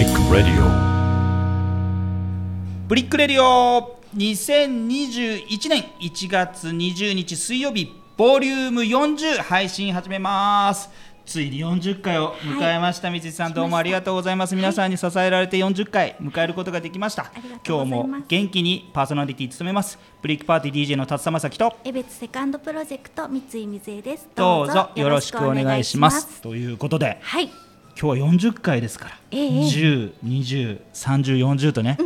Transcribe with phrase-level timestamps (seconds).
[0.00, 0.62] Brick Radio.
[2.88, 4.00] Brick Radio。
[4.16, 10.88] 2021年1月20日水曜日ボリューム40配信始めます。
[11.26, 13.52] ついに40回を迎えました、三井さん。
[13.52, 17.30] どうもありがとうございます、皆さんに支えられて40回迎えることができました。
[17.36, 19.98] ありがとう今日も元気にパーソナリティ務めます。
[20.22, 21.76] ブリックパーティー DJ の辰田正樹と。
[21.84, 24.30] 江別セカンドプロジェクト三井水江です。
[24.34, 26.40] どうぞよろしくお願いします。
[26.40, 27.18] ということで。
[27.20, 27.50] はい
[28.00, 31.98] 今日は40回ですから、ええ10、20、30、40とね、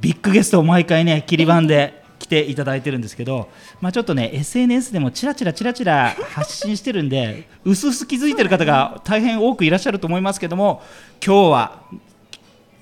[0.00, 3.48] ビッグゲストを毎回ね切り番で来ていただいてるんですけど、
[3.80, 10.82] まあ、ちょっとね SNS でもちらちらちらちら発信してるんでうすうす気づいてる方が大変多くいらっしゃると思いますけども
[11.24, 11.82] 今日は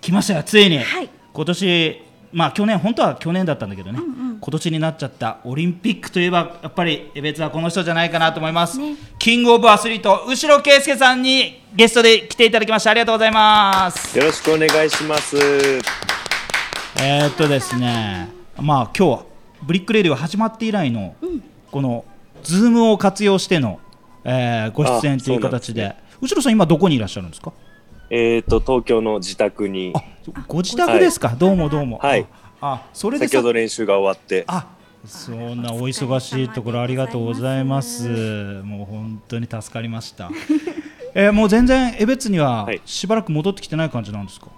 [0.02, 1.08] 来ましたよついに、はい。
[1.32, 2.02] 今年
[2.32, 5.38] まあ去年本当は去年だったんだけどね、今年になっちゃった。
[5.44, 8.94] オリンピックといえばやっぱりエベツはこの人じゃないかなと思います、ね。
[9.18, 12.90] キングオブアスリート後呂圭介さんにゲストで来ていただきました。
[12.90, 14.16] ありがとうございます。
[14.16, 15.36] よろしくお願いします。
[17.00, 18.30] えーっとですね。
[18.58, 19.24] まあ今日は
[19.62, 21.14] Brick Radio 始まって以来の、
[21.70, 22.04] この
[22.42, 23.80] ズームを活用しての、
[24.24, 25.86] えーご出演という形で。
[25.86, 27.52] あ後呂さん今どこにいらっしゃるんですか？
[28.10, 29.92] えっ、と東京の自宅に。
[29.94, 30.02] あ
[30.48, 31.98] ご自宅ですか、どうもどうも。
[31.98, 32.26] はい。
[32.60, 34.66] ああそれで先ほど練習が終わって、あ
[35.06, 38.08] そんなお忙しいところありがとうございます。
[38.64, 40.30] もう本当に助かりました。
[41.14, 42.80] えーもう全然江別にははい。
[42.84, 44.48] しばらく戻ってきてない感じなんですか？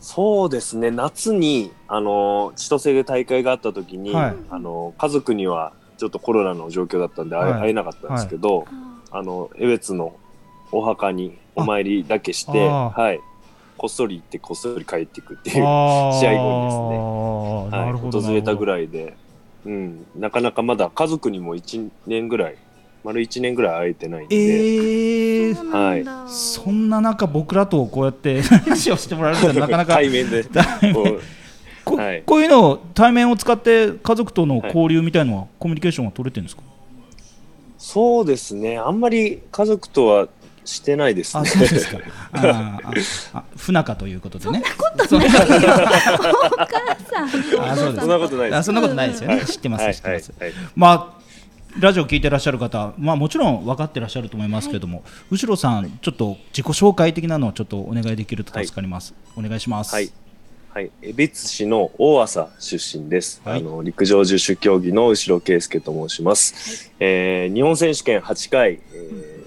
[0.00, 0.90] そうですね。
[0.90, 4.34] 夏にあの千歳で大会があった時に、はい。
[4.50, 7.60] あの家族にはちょっとコロナの状況だったんで会え,、はい。
[7.62, 8.66] 会えなかったんですけど、
[9.10, 10.14] あの江別の
[10.72, 13.20] お墓にお参りだけして、はい、
[13.76, 16.16] こっそり行ってこっそり帰っていくっていう、 試合後に
[16.64, 17.78] ですね。
[17.84, 18.18] なるほど。
[18.18, 18.66] はい、訪れたぐい。
[18.66, 19.14] らいで、
[19.66, 22.56] うん、なかなかまだ家族にも1年ぐらい
[23.04, 24.36] 丸1年ぐらい会えてないんで。
[24.36, 25.54] えー。
[25.54, 29.94] そうなんだ、そんな中僕らとこうやって話をしてもらえるってなかなか。
[30.00, 30.44] 対面で。
[30.44, 30.94] 対面
[31.84, 32.22] こ はい。
[32.24, 36.62] こういうのを対面を使って家族との交流みたいのは、コミュニケーションは取れてるんですか？
[37.78, 38.76] そうですね。
[38.76, 40.28] あんまり家族とは
[40.70, 41.98] してないですあ、ねそうですか。
[42.32, 42.50] あー
[43.34, 44.62] ああ不仲ということでね。
[44.78, 45.06] お母
[47.04, 47.26] さん。
[47.70, 48.00] あそうです。
[48.00, 48.58] そんなことないです。
[48.58, 49.46] あそんなことないですよね、はい。
[49.46, 51.20] 知ってます、はい知ってます、はいはいまあ
[51.78, 59.14] ラジオ聞いてらっしゃる方、まあ、もちろん分かってらっしゃると思いますけども、後ろさん、ちょっと自己紹介的なのをちょっとお願いできると助かります。
[59.36, 59.94] お願いします。
[59.94, 60.10] はい。
[60.72, 63.60] はい、江別市の大浅出身です、はい。
[63.60, 69.39] あの陸上十種競技の後ろ圭介と申します、えー日本選手権8回、えー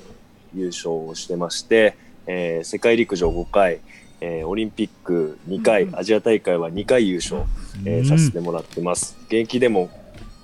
[0.56, 1.96] 優勝をしてまして、
[2.28, 3.80] えー世界陸上5回、
[4.22, 7.42] えーオリンピック2回、アジア大会は2回優勝、
[7.86, 8.06] えーうん。
[8.06, 9.18] させてもらってます。
[9.26, 9.90] 現役でも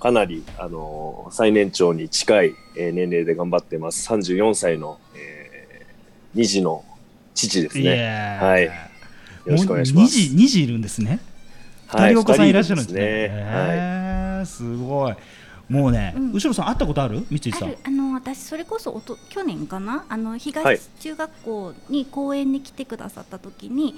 [0.00, 4.08] かなり、あのー最年長に近い、えー年齢で頑張ってます。
[4.12, 6.84] 34歳の、えー、2児の
[7.34, 8.64] 父ですいねはい。
[8.64, 8.72] よ
[9.46, 10.18] ろしくお願いします。
[10.18, 11.20] もう2時 ,2 時いるんですね。
[11.88, 12.12] 2はい。
[12.12, 13.00] 人お子さんいらっしゃるんですね。
[13.02, 13.40] 二人い
[14.38, 14.46] はい。
[14.46, 15.14] すごい。
[15.70, 16.32] もうね、うん。
[16.32, 17.24] 後ろさん会ったことある？
[17.30, 17.68] 三井さん。
[17.68, 17.78] ある。
[17.84, 20.04] あの私それこそおと去年かな？
[20.08, 20.40] あのはい。
[20.40, 23.94] 東中学校に公園に来てくださった時に、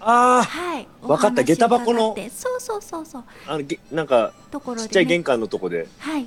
[0.00, 1.42] あはい、わかった。
[1.42, 2.16] 下駄箱の。
[2.30, 3.24] そうそうそうそう。
[3.46, 5.86] あ、あのげなんかところちっちゃい玄関のとこで。
[5.98, 6.26] はい。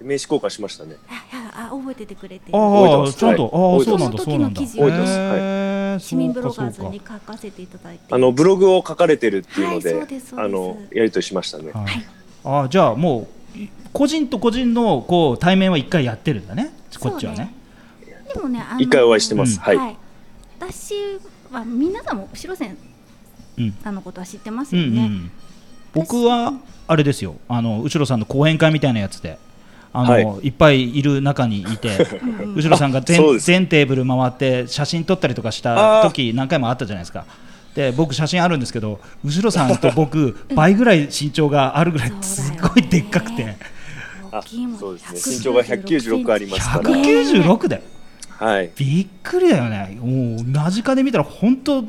[0.00, 0.96] 名刺交換しましたね。
[1.08, 2.52] ああ覚えててくれて。
[2.52, 3.16] る覚えてああ、ます。
[3.16, 3.78] ちゃんと、はい。
[3.78, 4.60] ああ、そうなんだ、そそうなんだ。
[4.60, 6.06] の時の記事を覚えてます。
[6.06, 8.02] 市民ブロガーズそうかに書かせていただいて。
[8.10, 10.46] あのブログを書かれてるっていうので、はいそうですそうです。
[10.46, 11.64] あのやりとりしましたね。
[11.64, 12.06] そうかはい。
[12.44, 13.26] ああ、じゃあ、もう、い
[13.92, 16.72] 個人と個人の、こう、対面は一回やってるんだね。
[16.98, 17.54] こっちはね。
[18.32, 19.58] でもねあの一回お会いしてます。
[19.58, 19.96] うんはい。
[20.58, 20.94] 私
[21.52, 22.76] は皆さんも後ろ線
[23.58, 23.72] うん。
[23.82, 25.30] さんのことは知ってますうん、うよね、ん。
[25.92, 26.54] 僕は、
[26.86, 27.36] あれですよ。
[27.48, 29.38] あの、後ろさんの講演会みたいなやつで。
[29.92, 31.96] あの、、はいっぱいいる中にいて。
[32.22, 37.24] うん後ろさんが全全テーブル回って写真撮ったりとかした時何回もあったじゃないですか
[37.74, 43.56] で僕写真あるんですけど後ろさんと僕倍ぐらい身長があるぐらいすごいでっかくて
[44.30, 44.42] あ
[44.78, 45.20] そうですね。
[45.20, 46.82] 196身長が196ありますから。
[46.90, 47.82] 196だよ
[48.28, 48.70] はい。
[48.76, 51.84] びっくりだよねもう間近で見たら本当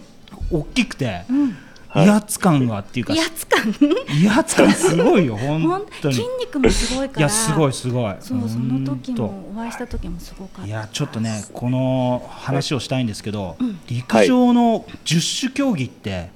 [0.52, 1.65] 大きくてうんはい
[1.96, 3.74] 威圧感がっていうか威圧感？
[4.22, 6.10] 威圧感すごいよ ほん本当？
[6.10, 7.20] に筋肉もすごいから。
[7.20, 8.16] いやすごいすごい。
[8.20, 10.68] そうその時もお会いした時もすごかった。
[10.68, 13.80] いやちょっとねこの話をしたいんですけど、うん。
[13.88, 16.32] 陸上の十種競技って、え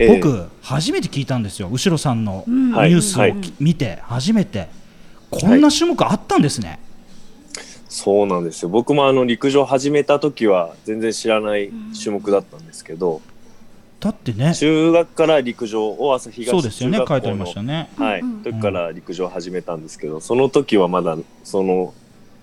[0.00, 2.72] え僕初めて聞いたんですよ後ろさんのうん。
[2.72, 3.36] ニュースをはい。
[3.36, 4.68] き見て初めて。
[5.28, 6.78] こんな種目あったんですね、
[7.88, 8.68] そうなんですよ。
[8.68, 11.70] 僕もあの陸上始めた時は全然知らない
[12.00, 13.20] 種目だったんですけど、
[14.00, 14.54] だってね。
[14.54, 16.98] 中学から陸上大朝東そうですよね。
[16.98, 17.90] 書いてありましたね。
[17.96, 18.30] はい、うん。
[18.30, 21.94] うん時から陸上始めたんですけど、その時はまだその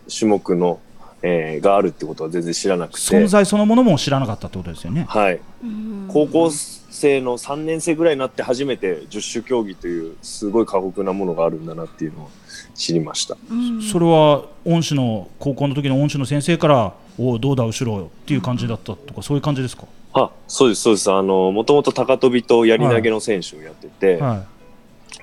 [0.09, 0.79] 種目の
[1.25, 2.97] えーがあるってことは全然知らなくて。
[2.97, 5.05] 存在そのものも知らなかったってことですよね。
[5.07, 6.05] はい、うん。
[6.09, 12.29] 高校生の3年生ぐらいになって初めて十種競技というすごい過酷なものがあるんだなっていうのを
[12.75, 13.37] 知りました。
[13.49, 13.81] うん。
[13.81, 21.11] それは恩師の高校の時の恩師の先生から「おうどうだ後ろ」っていう感じだったとかそういう感じですか、あそうですそうです。
[21.11, 24.45] あのもともと高跳びとやり投げの選手をやってて、は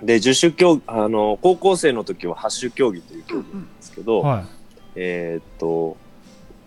[0.03, 4.45] で十種競技あの高校生の時は八種競技という競技なんですけど、いはい、
[4.97, 5.97] えーっと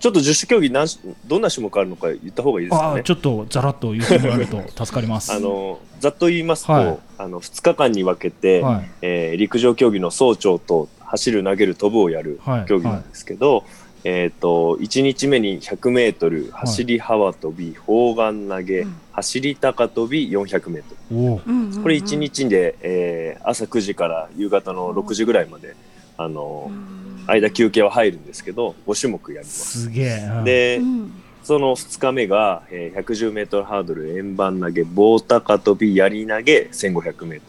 [0.03, 3.03] ちょっと十種競技何しどんな種目あるのか言った方がいいですかね。
[3.03, 3.11] ち。
[3.11, 5.31] ょっとざらっと言ってもらえると 助かります。
[5.31, 6.97] あのざっと言いますと、はい。
[7.17, 8.91] あの2日間に分けて、はい。
[9.01, 12.65] えー陸上競技の早朝と走る投げる飛ぶをやるはい。
[12.65, 13.63] 競技なんですけど、
[14.05, 18.95] えー、と1日目に 100m 走り幅跳び、砲丸投げ、うん。
[19.13, 21.83] 走り高跳び 400m おううんうんうん。
[21.83, 25.75] これ1日で、えー朝9時から夕方の6時ぐらいまで、
[26.17, 27.25] あのうん。
[27.27, 29.83] 間休憩は入るんですけど5種目やります。
[29.83, 30.29] すげえ。
[30.37, 31.11] うん、で、うん。
[31.43, 37.41] その2日目が、えー、110m ハードル円盤投げ棒高跳びやり投げ 1500m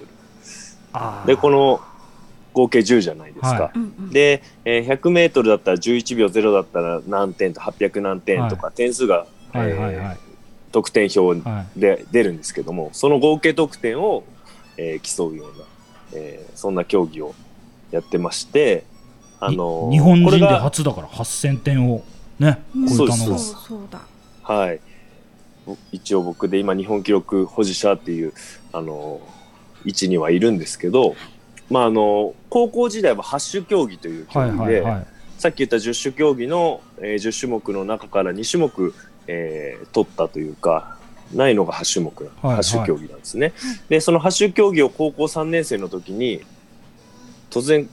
[0.92, 1.26] あー。
[1.26, 1.80] でこの
[2.54, 3.48] 合計10じゃないですか。
[3.48, 4.10] はうんうん。
[4.10, 9.94] で、えー、100メートルだったら11秒0だったら何点と800何点とか点数が、はいはいはい。
[9.94, 10.16] えー
[10.74, 11.80] 得点表はい。
[11.80, 14.24] で出るんですけどもその合計得点を、
[14.76, 15.64] えー競うような、
[16.14, 17.34] えーそんな競技を
[17.92, 18.84] やってまして、
[19.38, 22.02] あのーに日本人で初だから8000点を
[22.40, 22.88] ねうん。
[22.88, 23.38] 超えたのが。
[23.38, 23.80] そう
[24.42, 24.80] はい、
[25.64, 28.32] ぼ一応僕で今日本記録保持者っていう、
[28.72, 29.44] あのー
[29.86, 31.14] 位置にはいるんですけど、
[31.70, 35.06] まああの高校時代は8種競技という競はい技で、はいはい
[35.36, 38.94] さっき言った10種競技の、えー10種目の中から2種目、
[39.26, 40.96] えー取ったというか、
[41.34, 43.52] ないのが8種目、はい8種競技なんですね。
[43.88, 46.40] で、その8種競技を高校3年生の時に、
[47.50, 47.88] 突然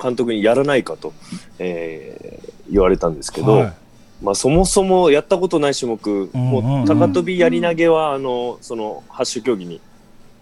[0.00, 1.12] 監督にやらないかと、
[1.58, 3.72] えー言われたんですけど、はい。
[4.22, 9.80] まあそもそもやったことない種目、もう高跳びやり投げは、あの、その8種競技に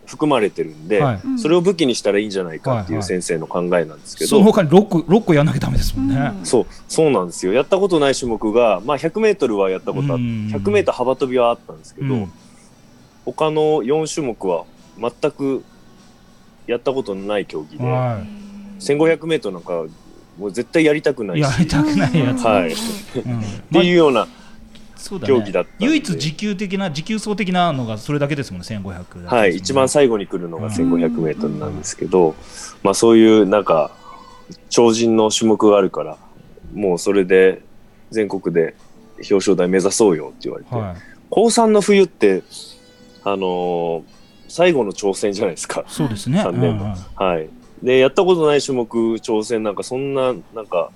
[0.06, 1.20] 含まれてるんで、はい。
[1.24, 1.38] うん。
[1.38, 2.96] それを武器にしたらいいんじゃないかっていはい。
[2.96, 6.32] はいう先生の考えなんですけど、その他に6個六個やんなきゃダメですもんね。
[6.38, 7.52] うんそう、そうなんですよ。
[7.52, 10.50] やったことない種目が、まあ100メートルはやったことあって、うん。
[10.52, 12.32] 100メートル幅跳びはあったんですけど、うん。
[13.24, 14.64] 他の4種目は
[14.98, 15.64] 全く
[16.66, 18.20] やったことのない競技で、は
[18.80, 19.84] 1500メートルなんか
[20.38, 22.44] もう絶対やりたくないい、し、やりたくないやつ。
[22.44, 22.72] はい。
[22.72, 23.40] うん。
[23.40, 23.42] っ
[23.72, 24.26] ていうような、
[25.04, 29.28] そうだ競技だった唯一持久的な持久走的なのがそれだけですもんね1500だけですもんね。
[29.28, 32.34] はい、一番最後に来るのがうん1500メートルなんですけど、
[32.82, 33.90] まあそういうなんか、
[34.70, 36.16] 超人の種目があるから、
[36.72, 37.60] もうそれで
[38.10, 38.74] 全国で
[39.18, 40.96] 表彰台目指そうよって言われて、はい。
[41.28, 42.42] 高3の冬って、
[43.24, 44.02] あのー
[44.54, 45.84] 最後の挑戦じゃないですか。
[45.88, 46.40] そうですね。
[46.40, 46.94] 三年うんうん。
[47.16, 47.48] はい。
[47.82, 50.92] で、やったことない種目挑戦なんか、そんな、なんか、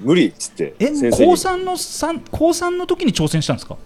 [0.00, 1.30] 無理っつって、え先生に。
[1.30, 3.76] 高三の三高三の時に挑戦したんですか？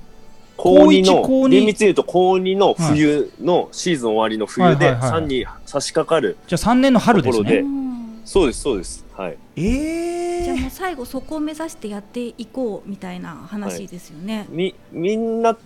[0.56, 6.36] 高2の、高一厳密に言うと高2の冬の、シーズン終わりの冬で、はいはいはい3に差し掛かる。
[6.48, 7.56] じゃあ3年の春ですね。
[7.58, 8.20] うん。
[8.24, 9.04] そうです、そうです。
[9.16, 9.36] はい。
[9.56, 10.44] えー。
[10.44, 14.46] じゃあもう最後そこを目指してやっていこうみたいな話ですよね。
[14.50, 15.56] み、みんな、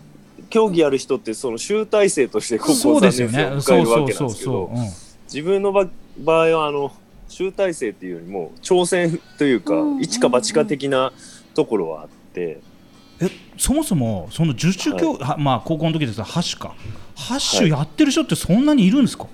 [0.51, 4.85] 競技やる人って、その集大成として高校3そうですよ年生ねを迎えるわそうそうそうけなん。
[4.87, 5.87] ですけど自分の場
[6.19, 6.93] 場合はあの
[7.33, 11.13] 集大成っていうよりも挑戦というか、うん一か八か的な
[11.55, 12.61] ところはあって、
[13.21, 16.77] えそもそもその十種競、はまあ高校の時ですが8種か。
[17.17, 19.29] 8種やってる人ってそんなにいるんですか、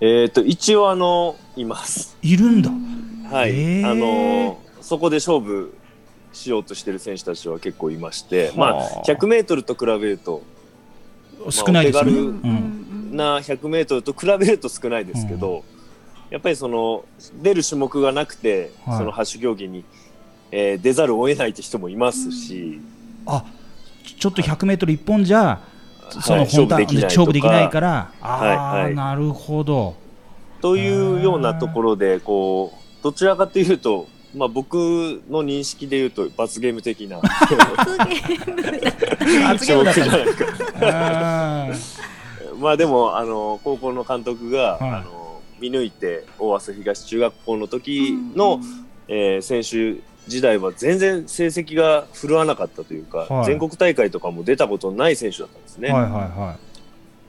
[0.00, 2.16] えっ、と一応あのいます。
[2.22, 2.70] いるんだ、
[3.30, 3.50] はい。
[3.50, 3.90] へー。
[3.90, 5.74] あのそこで勝負
[6.32, 8.74] しようとしてる選手たちは結構いまして、まあ。
[8.76, 10.42] はあ100メートルと比べると
[11.50, 12.12] 少ないですよね、
[13.10, 15.64] な100メートルと比べると少ないですけど、
[16.32, 17.04] やっぱりその
[17.42, 18.98] 出る種目がなくて、はい。
[18.98, 19.84] その8種競技に、
[20.50, 22.80] えー出ざるを得ないって人もいますし。
[23.26, 23.44] あ
[24.18, 25.60] ちょっと 100m 一本じゃ
[26.08, 26.48] そのはい。
[26.48, 27.06] 本当は勝負できないとか。
[27.06, 28.12] 勝負できないから。
[28.22, 28.94] ああ、はいはい。
[28.94, 29.94] なるほど。
[30.62, 34.74] というようなところでこうどちらかというと、まあ、僕
[35.28, 37.18] の認識で言うと罰ゲーム的な。
[37.18, 37.46] 罰
[39.66, 39.78] ゲー
[41.68, 41.74] ム
[42.58, 44.90] まあでもあの高校の監督が、はい。
[44.92, 45.21] あの
[45.62, 48.60] 見抜いて大浅東中学校の時の、
[49.08, 53.46] えー選手時代は全然成績が振るわなかったというか、はい。
[53.46, 55.90] 全国大会とかも出たことない選手だったんですね。
[55.90, 56.56] はいはいは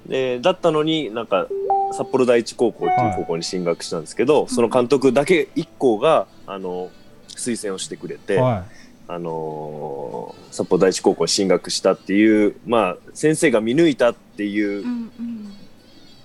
[0.05, 1.47] でだったのになんか
[1.93, 6.91] 札幌第一高校っていう高校に進学したんですけど、その監督だけ1校があの
[7.29, 8.37] 推薦をしてくれて、い。
[8.37, 8.65] は
[9.07, 14.85] あのー札幌第一高校に進学したっていう、まあ、先生が見抜いたっていう、い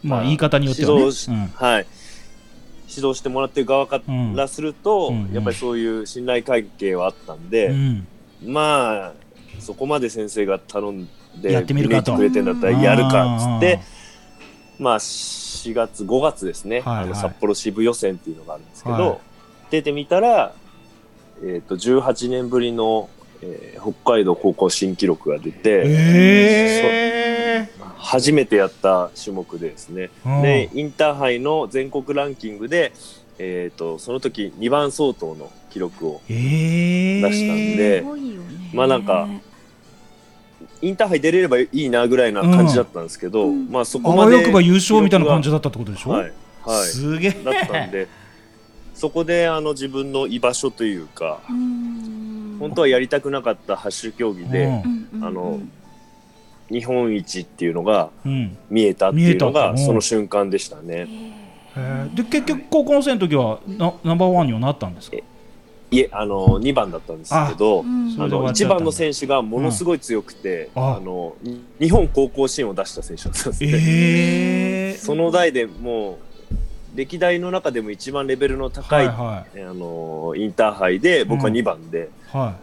[0.06, 1.86] まあ言い方によってはね、はい、
[2.88, 4.00] 指導してもらってる側か
[4.34, 5.24] らすると、うん。
[5.26, 5.34] うん。
[5.34, 8.06] やっぱりそういう信頼関係はあったんで、うん。
[8.46, 9.12] まあ
[9.60, 11.08] そこまで先生が頼ん
[11.40, 12.16] でやってみるかと。
[12.16, 13.80] くれてんだったらやるかっつって
[14.78, 17.04] まあ4月5月ですね、はいはい。
[17.04, 19.18] あの札幌支部予選っていうのがあるんですけど、はい。
[19.70, 20.54] 出てみたら、
[21.42, 23.10] えー、と18年ぶりの、
[23.42, 32.92] えー北海道高校新記録が出て、え初めてやった種目でですね、ーでインターハイの全国ランキングで、
[33.38, 37.20] えー、とその時2番相当の記録をえー。
[37.20, 38.70] 出したんですごいよね。
[38.74, 39.28] まあなんか
[40.80, 43.68] インターハイ出れればいいなぐらいな感じだったんですけど、うん。
[43.70, 46.32] まあそこあまでわよくば優勝みたいな感じだったってことでしょ、はい、
[46.64, 47.30] はい、すげえ。
[47.30, 48.08] だったんで
[48.94, 54.72] そこであの自分の居場所というかうん本当はやりたくなかったハッシュ競技で、うん。
[54.72, 55.08] うん。
[55.12, 55.24] うん。
[55.24, 55.60] あの
[56.70, 58.56] 日本一っていうのがうん。
[58.70, 61.06] 見えたっていうのがその瞬間でしたね。
[62.14, 65.16] で結局高校生の時はなナンバーワンにはなったんですか？
[65.90, 67.80] いえあの2番だったんですけど。
[67.80, 68.74] あの1っちゃったんだ。
[68.76, 70.82] 番の選手がものすごい強くて、うん。
[70.82, 71.34] ああの
[71.78, 76.18] 日本高校新を出した選手だったんですその代でも
[76.94, 81.54] う歴代の中でも一番レベルの高、はいあのインターハイで僕はうん。
[81.54, 82.36] 2番で、い。
[82.36, 82.56] は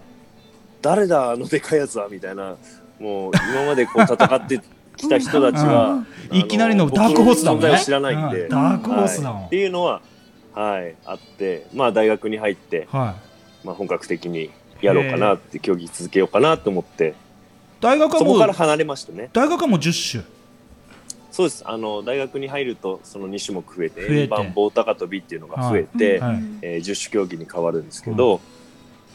[0.82, 2.56] 誰だあのでかいやつはみたいな。
[3.00, 4.62] もう今までこう戦って
[4.96, 7.80] きた人たちは、うんいいきなりのダークホースだもんね。
[7.80, 8.50] 知らないんで、うん。
[8.50, 9.42] ダークホースだもん。
[9.42, 9.48] はい。
[9.48, 10.02] っていうのは、
[10.54, 13.16] はい、あって、まあ、大学に入って、は
[13.64, 14.50] まあ、本格的に
[14.82, 17.10] やろうかなって競技続けようかなと思って。
[17.10, 17.14] い
[17.82, 19.30] 大学はそもうこから離れましたね。
[19.34, 20.24] 大学はもう10種。
[21.32, 21.64] そうです。
[21.68, 24.22] あの大学に入るとその2種目増えて増えて。
[24.24, 26.38] 円盤棒高跳びっていうのが増えて、はい。
[26.62, 28.42] えー10種競技に変わるんですけど、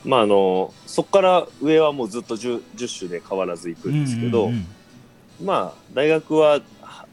[0.05, 4.67] まああのそこから上はもうずっと 10, 10種で変わらずいくんですけど、うんうん
[5.41, 5.47] うん。
[5.47, 7.07] まあ大学はは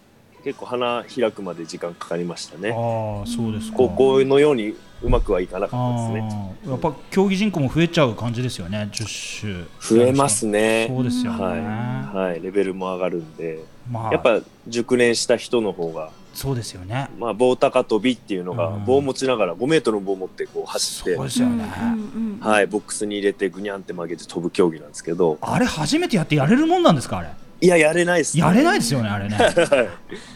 [0.44, 2.72] 結構花開くまで時間かかりましたね。
[2.72, 3.77] ああそうですか。
[3.77, 6.56] 高校のようにうまくはいかなかったですね。
[6.67, 10.00] やっぱ競技人口も増えちゃう感じですよね10種。
[10.01, 10.88] 増えますね。
[10.89, 13.60] そうですよね、はい、はい、レベルも上がるんで。
[13.91, 14.12] まあ。
[14.12, 17.10] やっぱ熟練した人の方が、そうですよね。
[17.17, 18.86] まあ、棒高跳びっていうのがうん。
[18.86, 21.86] 棒を持ちながら5メートルの棒を持ってこう走ってそうですよね、う
[22.20, 25.39] んうんはい、ボックスに入れてぐにゃんって曲げて飛ぶ競技なんですけど。
[25.41, 27.29] あれ初めてやってやれるもんなんですかあれ？
[27.60, 29.36] いややれないです、ね、やれないですよねあれね。
[29.41, 29.89] は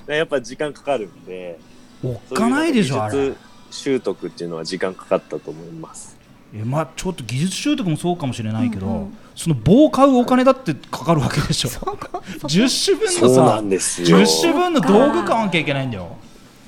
[0.10, 0.18] い。
[0.18, 1.60] やっぱ時間かかるんで。
[2.04, 3.34] おっかないでしょあれ。
[3.70, 6.18] 習得っていうのは時間かかったと思います
[6.54, 9.18] えまあちょっと技術習得もそうかもしれないけど、うんうん。
[9.36, 11.70] その棒を買うお金だってかかるわけでしょ。
[11.70, 14.18] 10種分のそうなさんですよ。
[14.18, 16.18] 10種分の道具買わなきゃいけないんだよ。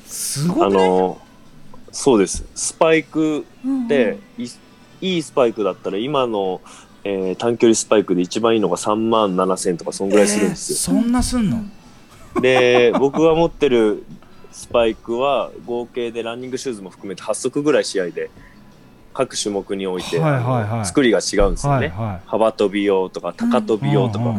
[0.06, 1.18] すごあくねの
[1.92, 2.46] そうです。
[2.56, 4.48] スパイクうんで、い
[5.02, 6.62] いいスパイクだったら今の、
[7.04, 11.62] えー短距離スパイクで一番いいのが3万7000とかそんぐらいするんですよ、そんなすんの、
[12.42, 14.06] で僕が持ってる
[14.52, 18.32] スパイクは合計でランニングシューズも含めて8足ぐらい試合で
[19.14, 20.64] 各種目において、はいはいはい。
[20.64, 24.36] あの作りが違うんですよね、はいは幅跳び用とか高跳び用とか、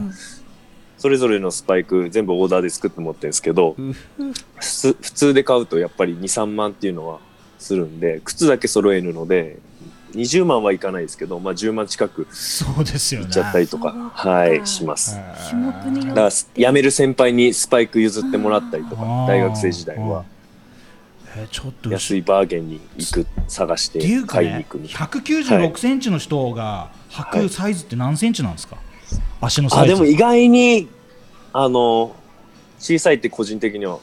[0.99, 7.19] それぞれのスパイク全部オーダーで作って持ってるんですけど普通普通で買うとやっぱり23万っていうのは
[7.59, 9.59] するんで靴だけ揃えるので
[10.15, 13.27] 20万はいかないですけど、まあ、10万近くそうですよね。
[13.27, 15.19] いっちゃったりとか、はいします。
[15.51, 20.25] 種目によだから辞める先輩にスパイク譲ってもらったりとか大学生時代は
[21.37, 25.07] えーちょっと安いバーゲンに行く探しっていうかねて買いに行くみたいな。
[25.07, 28.77] 196センチの人が履くサイズって何センチなんですか、
[29.41, 29.95] 足のサイズ。
[29.95, 30.89] あでも意外に
[31.53, 32.15] あの
[32.79, 33.99] 小さいって個人的には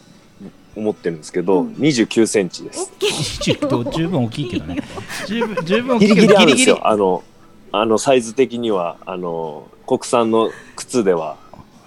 [0.76, 1.74] 思ってるんですけど、うん。
[1.74, 2.92] 29センチです。
[3.40, 4.78] ちょっと十分大きいけどね。
[5.28, 6.34] 十分十分大きギリギいけど。
[6.34, 6.80] リあるんですよ。
[6.84, 7.24] あの
[7.74, 11.38] あのサイズ的にはあの国産の靴では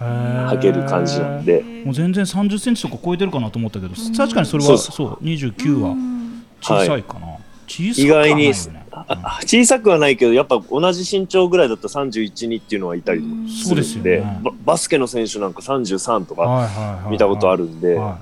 [0.04, 1.62] 履履ける感じなんで。
[1.84, 4.16] もう全然30センチとか超えてるかなと思ったけど、ん。
[4.16, 7.26] 確かにそれはそうそうです29はうん小さいかな、
[7.66, 8.52] 小さ意くはないよね。
[8.54, 14.40] 外にあ小さくはないけどやっぱ同じ身長ぐらいだったら31にっていうのはいたりもすそうるんでですよね。
[14.42, 18.18] ババスケの選手なんか33とか見たことあるんで、は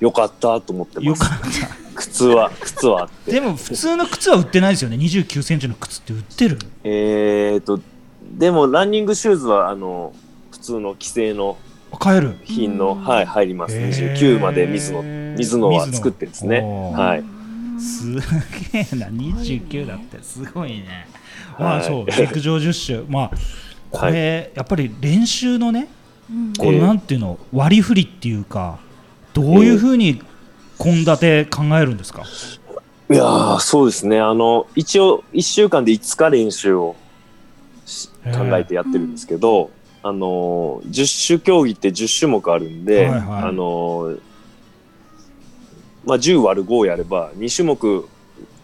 [0.00, 1.22] よかったと思ってます。
[1.22, 1.46] かった。
[1.94, 3.32] 靴は 靴はあって。
[3.32, 4.96] でも普通の靴は売ってないですよね。
[4.96, 6.58] 29センチの靴って売ってる。
[6.84, 7.80] えーと
[8.38, 10.29] でもランニングシューズはあの普
[10.70, 11.58] 通の規制の
[11.98, 12.36] 買える。
[12.44, 13.04] 品の、うん。
[13.04, 13.76] はい入ります。
[13.76, 15.02] 29まで水野
[15.36, 16.60] 水野は作ってですね。
[16.60, 17.24] はい。
[17.80, 18.12] す
[18.72, 19.08] げえな。
[19.08, 20.22] 29だって。
[20.22, 21.08] すごいね、
[21.58, 21.80] まはい。
[21.80, 22.06] あそう。
[22.06, 23.30] 陸上10種 まあ
[23.90, 25.88] これ、やっぱり練習のね
[26.30, 26.52] うん。
[26.56, 26.80] このええ。
[26.80, 27.38] なんていうの？
[27.52, 28.78] 割り振りっていうか
[29.32, 30.22] どういうふうに
[30.78, 32.22] 献立考えるんですか、
[33.10, 34.18] いやーそうですね。
[34.18, 36.96] あの一応1週間で5日練習を
[38.32, 39.70] 考えてやってるんですけど、
[40.02, 43.42] あの10種競技って10種目あるんで、はいはい。
[43.44, 44.16] あの
[46.04, 48.08] まあ、10割る5やれば2種目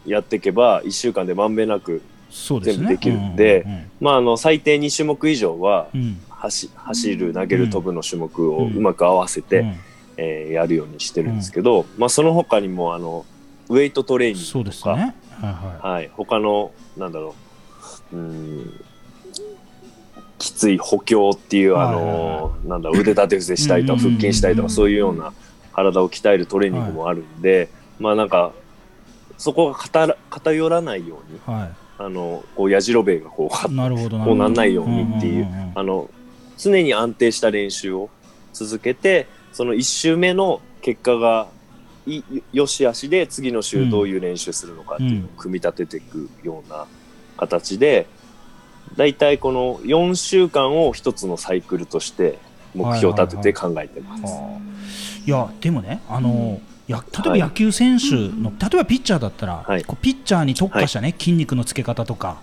[0.07, 2.01] やっていけば1週間でまんべんなく、
[2.31, 2.87] そうですね。
[2.87, 3.67] 全部できるんで
[4.01, 6.01] まあ、あの最低2種目以上はうん。
[6.01, 9.77] うん走走る投げる飛ぶの種目をうまく合わせて、うん。
[10.19, 13.25] えーやるようにしてるんですけど、まあ、その他にもあの
[13.69, 15.15] ウェイトトレーニングとか、ですね。
[15.41, 17.35] はいははい、他のなんだろ
[18.13, 18.81] ううん
[20.39, 25.33] きつい補強っていう、あのなんだ腕立て伏せしたりとか腹筋したりとかそういうような
[25.73, 28.53] 体を鍛えるトレーニングもあるんで、まあなんか
[29.39, 31.41] そこが偏偏らないようにい。
[31.45, 36.11] はあのこうやじろべえがこういなるほどなこうなんないようにっていうあの
[36.59, 38.11] 常に安定した練習を
[38.53, 41.49] 続けてその1周目の結果が
[42.07, 46.87] いよしあしで次の週どういう練習するのかっていうのを組み立てていくような
[47.37, 48.07] 形で
[48.97, 52.39] だいたいこの4週間を一つのサイクルとして
[52.75, 54.25] 目標を立てて考えてます。
[55.27, 59.85] いやでもねあの、や例えば野球選手の、例えばピッチャーだったら、はい。
[59.85, 62.39] こうピッチャーに特化したね、筋肉のつけ方とか、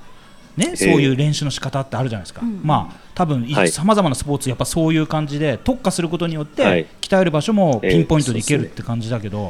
[0.58, 2.60] ね、そういう練習の仕方ってあるじゃないですか、うん。
[2.64, 3.70] まあ多分はい。
[3.70, 6.86] さまざまなスポーツやっぱそういう感じで特化することによって、はい。
[7.02, 9.50] 鍛える場所もピンポイントでいけるええって感じだけど、は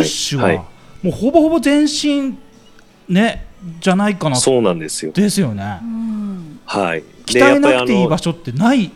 [0.00, 0.04] い。
[0.04, 2.36] 十種は、はいもうほぼほぼ全身
[3.08, 3.46] ね
[3.80, 5.12] じゃないかなそうなんですよ。
[5.12, 7.02] ですよねうんはい。
[7.26, 8.90] 鍛えなくていい場所所ってない？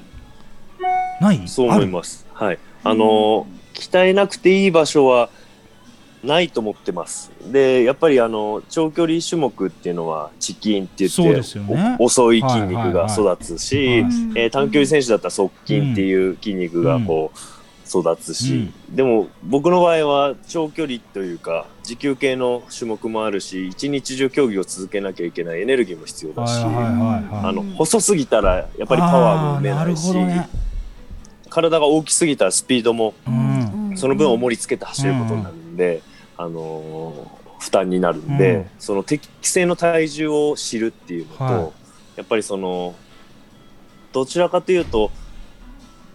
[1.20, 1.42] ない？
[1.46, 2.26] そう思います。
[2.32, 2.58] はい。
[2.82, 5.28] あの、鍛えなくていい場所は
[6.22, 7.30] ないと思ってます。
[7.52, 13.76] で、やっぱりあの、長距離種目っていうのは、チキンって言って、ですよねお遅い筋肉が育つし、
[14.36, 17.38] えー短距離選手だったら側筋っていう筋肉がこう、
[17.86, 30.48] 育つし、でも僕の場合は長距離というか持久系の種目もあるし一日中競技を続けなきゃいけないエネルギーも必要だし、あの細すぎたらやっぱりパワーも埋めないし、ね、
[31.50, 33.64] 体が大きすぎたらスピードもうん。
[33.96, 36.02] その分重りつけて走ることになるんで、
[36.36, 38.66] あのー負担になるんで、うん。
[38.78, 41.72] その適正の体重を知るっていうのと、はい。
[42.16, 42.94] やっぱりその
[44.12, 45.10] どちらかというと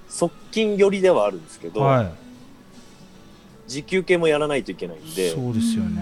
[0.10, 2.12] 側筋寄りではあるんですけど、はい。
[3.68, 6.02] 持久系もやらないといけないんでそうですよね、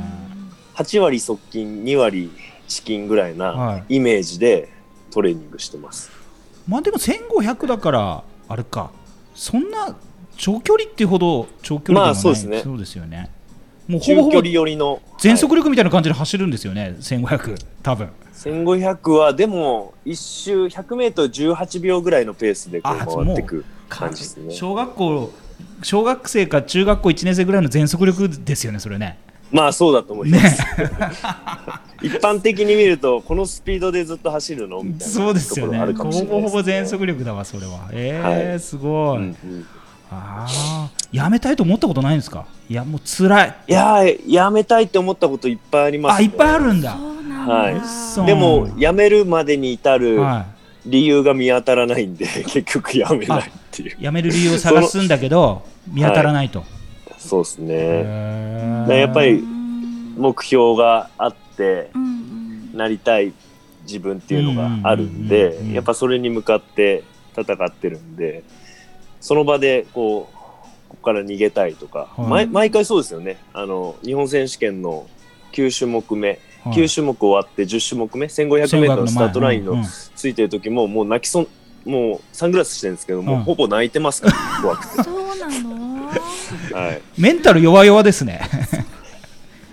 [0.76, 2.32] 8割側筋2割
[2.68, 3.96] チキンぐらいはない。
[3.96, 4.70] イメージで
[5.12, 6.10] トレーニングしてます。
[6.68, 8.92] まあでも1500だからあれか。
[9.36, 9.96] そんな
[10.38, 12.62] 長距離っていうほど長距離でもない、まあそうですね。
[12.62, 13.30] そうですよね。
[13.88, 18.10] もうほぼほぼ離寄りの全速力みたいな感じで走るんですよね、1500多分。
[18.34, 24.54] 1500はでも1周 100m18 秒ぐらいのペースでこうあ回っていく感じですね。
[24.54, 25.34] 小学校
[25.84, 29.18] 小学生か中学校1年生ぐらいの全速力ですよねそれね。
[29.52, 30.62] まあそうだと思います。
[30.82, 30.88] ね。
[32.04, 34.84] 一般的に見るとこのスピードでずっと走るの？
[34.84, 35.80] みたいなそうですよね。
[35.80, 35.94] ね。
[35.94, 37.90] ほぼほぼ全速力だわそれは。
[37.92, 38.60] えーはい。
[38.60, 39.66] すごい、うんうん。
[40.10, 42.46] ああやめたいと思ったことないんですか？
[42.70, 50.57] いやもう辛いいやーやめたいって思ったこといっぱいあります、あいっぱいあるんだんだ、はいでもやめるまでに至るはい
[50.88, 53.98] 理由が見当たらないんで 結局やめないっていう。
[54.00, 56.64] やめる理由を探すんだけど見当たらないと、
[57.18, 58.86] そうですね。
[58.90, 59.58] やっぱりうん
[60.18, 61.92] 目標があって
[62.74, 63.34] なりたい
[63.84, 67.04] 自分っていうのがあるんでやっぱそれに向かって
[67.38, 68.44] 戦ってるんで
[69.22, 70.38] その場でこう
[70.90, 72.28] ここから逃げたいとか、はい。
[72.28, 73.38] 毎毎回そうですよね。
[73.54, 75.06] あの日本選手権の
[75.52, 76.74] 9種目目、はい。
[76.74, 79.86] 9種目終わって10種目目 1500m のスタートラインのうんうん
[80.18, 81.50] ついてる時ももう泣きそう
[81.90, 83.40] もうサングラスしてるんですけども、うん。
[83.44, 86.08] ほぼ泣いてますから怖くて、 そうなの？
[86.74, 88.42] はい、メンタル弱々ですね。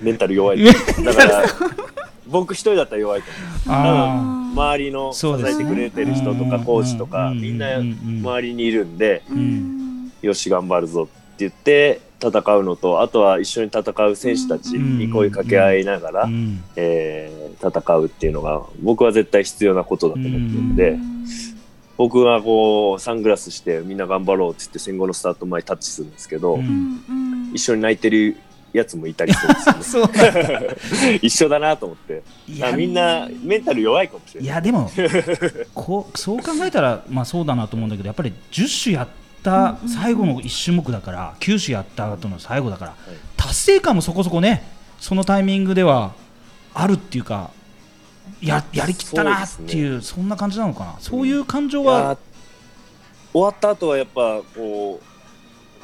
[0.00, 0.62] メンタル弱い。
[0.62, 0.72] だ
[1.14, 1.44] から
[2.28, 3.28] 僕一人だったら弱いと
[3.66, 3.80] 思う。
[3.80, 5.64] あ周りの支そうですね。
[5.64, 7.40] えてくれてる人とかコーチとかうん。
[7.40, 10.12] みんな周りにいるんでうん。
[10.22, 16.62] よし頑張るぞって言って戦うのとあとは一緒に戦う選手たちに声かけ合いながら、うん。
[16.76, 20.98] えー戦うっていうのが僕は絶対必要なことだと思ってるんで、
[21.96, 26.58] 僕がこうサングラスしてみんな頑張ろうって言って戦後のスタート前タッチするんですけど、
[27.52, 28.36] 一緒に泣いてる
[28.72, 31.18] やつもいたりするんですよね。
[31.22, 32.22] 一緒だなと思って。
[32.76, 34.90] みんなメンタル弱いかもしれないいやでも
[35.74, 39.08] こうそう考えたらまあそうだなと思うんだけどやっぱり10種やっ
[39.44, 42.94] た最後の1種目だから9種やった後の最後だからい。
[43.36, 44.64] 達成感もそこそこね
[44.98, 46.14] そのタイミングでは
[46.72, 47.50] あるっていうか
[48.40, 50.96] ややりきったなっていうそんな感じなのかな？
[50.98, 52.16] そういう感情は
[53.32, 55.00] 終わった後はやっぱこ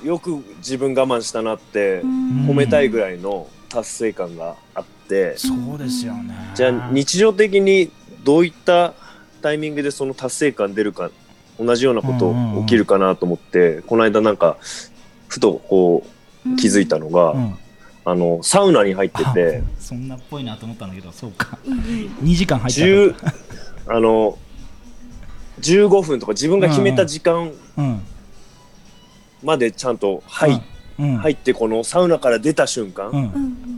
[0.03, 6.35] うよく自分我慢したなって褒めたいぐらいの達成感があって、そうですよね。
[6.55, 7.90] じゃあ日常的に
[8.25, 8.94] どういった
[9.42, 11.11] タイミングでその達成感出るか
[11.61, 12.66] 同じようなことうんうんうん。
[12.66, 14.57] 起きるかなと思って、この間なんか
[15.29, 16.05] ふとこ
[16.46, 17.44] う気づいたのが、うん。
[17.53, 17.59] あ
[18.12, 21.59] あのサウナに入ってて そんなっぽいなと思ったんだけどそうか。
[21.66, 21.81] うんうん。
[22.25, 22.81] 2時間入った。
[22.81, 23.14] 10
[23.88, 24.38] あの
[25.61, 28.01] 15分とか自分が決めた時間うん
[29.42, 30.61] までちゃんと入,、
[30.99, 31.16] うん。
[31.18, 33.14] 入ってこのサウナから出た瞬間うん。
[33.14, 33.70] うんうん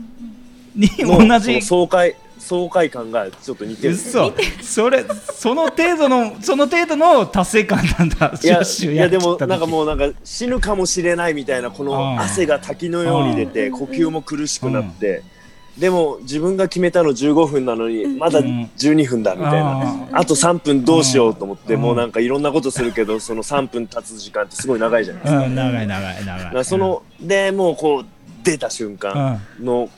[0.75, 3.93] にの同じ爽快爽快感がちょっと似てる。
[3.93, 4.33] 嘘。
[4.61, 8.33] それその程度のその程度の達成感なんだ。
[8.43, 11.89] いや10周いやでもなんかもうなんか死ぬかもしれないみたいなこうん。
[11.89, 13.79] の汗が滝のように出てうん。
[13.79, 15.23] 呼吸も苦しくなって。
[15.77, 18.69] でも自分が決めたの15分なのにまだうん。
[18.77, 19.81] 12分だみたいな。
[20.11, 21.81] ああと3分どうしようと思ってうん。
[21.81, 25.45] もうなんかいろんなことするけどその3分経つ時間ってすごい長いじゃないですか。
[25.45, 25.55] うん。
[25.55, 26.65] 長い長い長い。
[26.65, 28.05] そのでもうこう
[28.43, 28.97] 出た瞬うん。
[28.97, 29.89] 間の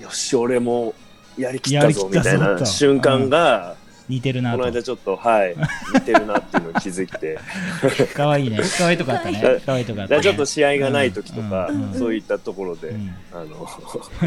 [0.00, 0.94] よし俺も
[1.38, 3.76] やりきったぞみたいな瞬間が
[4.08, 4.58] 似てるなと。
[4.58, 5.54] この間ちょっとはい
[5.94, 7.38] 似てるなっていうのに気づいて。
[8.14, 8.60] 可愛いね。
[8.78, 9.40] 可愛いとこあったね。
[9.40, 10.16] だ可愛いとこあったね。
[10.16, 11.92] だからちょっと試合がない時とか、うん。
[11.92, 11.98] うん。
[11.98, 13.14] そういったところで、うん。
[13.32, 13.66] あの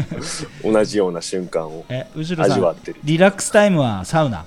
[0.72, 3.00] 同じような瞬間を味わってる。
[3.04, 4.44] リラックスタイムはサウナ？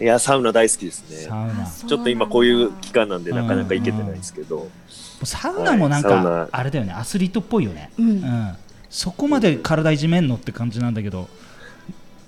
[0.00, 1.66] いやサウナ大好きですサねウナ。
[1.88, 3.36] ちょっと今こういう期間なんでうん。
[3.36, 4.68] なかなか行けてないですけど、
[5.24, 6.92] サウナもなんかあれだよね。
[6.92, 7.90] アスリートっぽいよね。
[7.98, 8.08] うん。
[8.08, 8.56] うん。
[8.90, 11.28] そこまで体いじめんのって感じなんだけど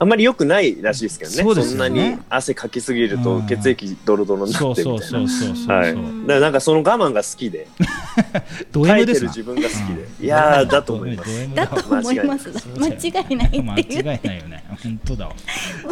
[0.02, 1.36] あんまり良くないらしいですけどね。
[1.42, 3.46] そうですんなに汗かきすぎるとうん。
[3.46, 5.06] 血液ドロドロになそうってみたいな。
[5.06, 7.68] そうそうそうそうはい、だからなんかその我慢が好きで。
[8.72, 9.30] ド耐 M えですな。
[9.30, 10.24] てる自分が好きで、うん。
[10.24, 11.54] いやーだと思います。
[11.54, 12.50] だと思います。
[12.78, 13.98] 間違いない間っていう。
[13.98, 14.64] 違いないよね。
[14.82, 15.34] 本当だわ。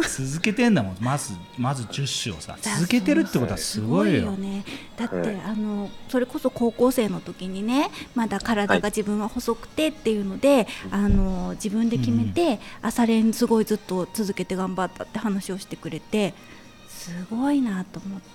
[0.01, 0.97] 続けてんだもん。
[0.99, 2.57] まずまず10種をさ。
[2.59, 4.31] 続けてるってことはすごいよ。
[4.31, 4.63] ね。
[4.97, 5.41] だって、はい。
[5.45, 16.33] あのそれこそ高校生の時にねまだ体が自分は細くてっていうので、あの自分で決めて、朝練すごいずっと続けて頑張ったって話をしてくれて
[16.87, 18.27] すごいなと思って。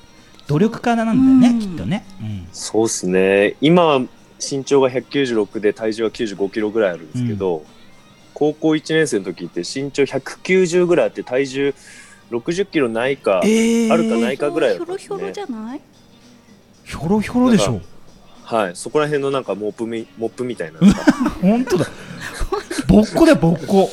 [0.47, 1.61] 努力家なんだよね、うん。
[1.61, 2.47] きっとね、うん。
[2.53, 3.57] そうですね。
[3.61, 4.01] 今は
[4.39, 7.65] 身長が196で体重は95キロぐらいあるんですけど、
[8.35, 11.75] 高校1年生の時って身長190ぐらいあって体重
[12.31, 15.81] 60キロないか、えあるかないかぐらいひょろひょろじゃない
[16.85, 17.81] ひょろひょろでしょ。
[18.43, 18.77] はい。
[18.77, 20.81] そこら辺のなんかモップみモップみたいな。
[21.41, 21.87] 本当だ。
[22.87, 23.91] ぼっこだよぼっこ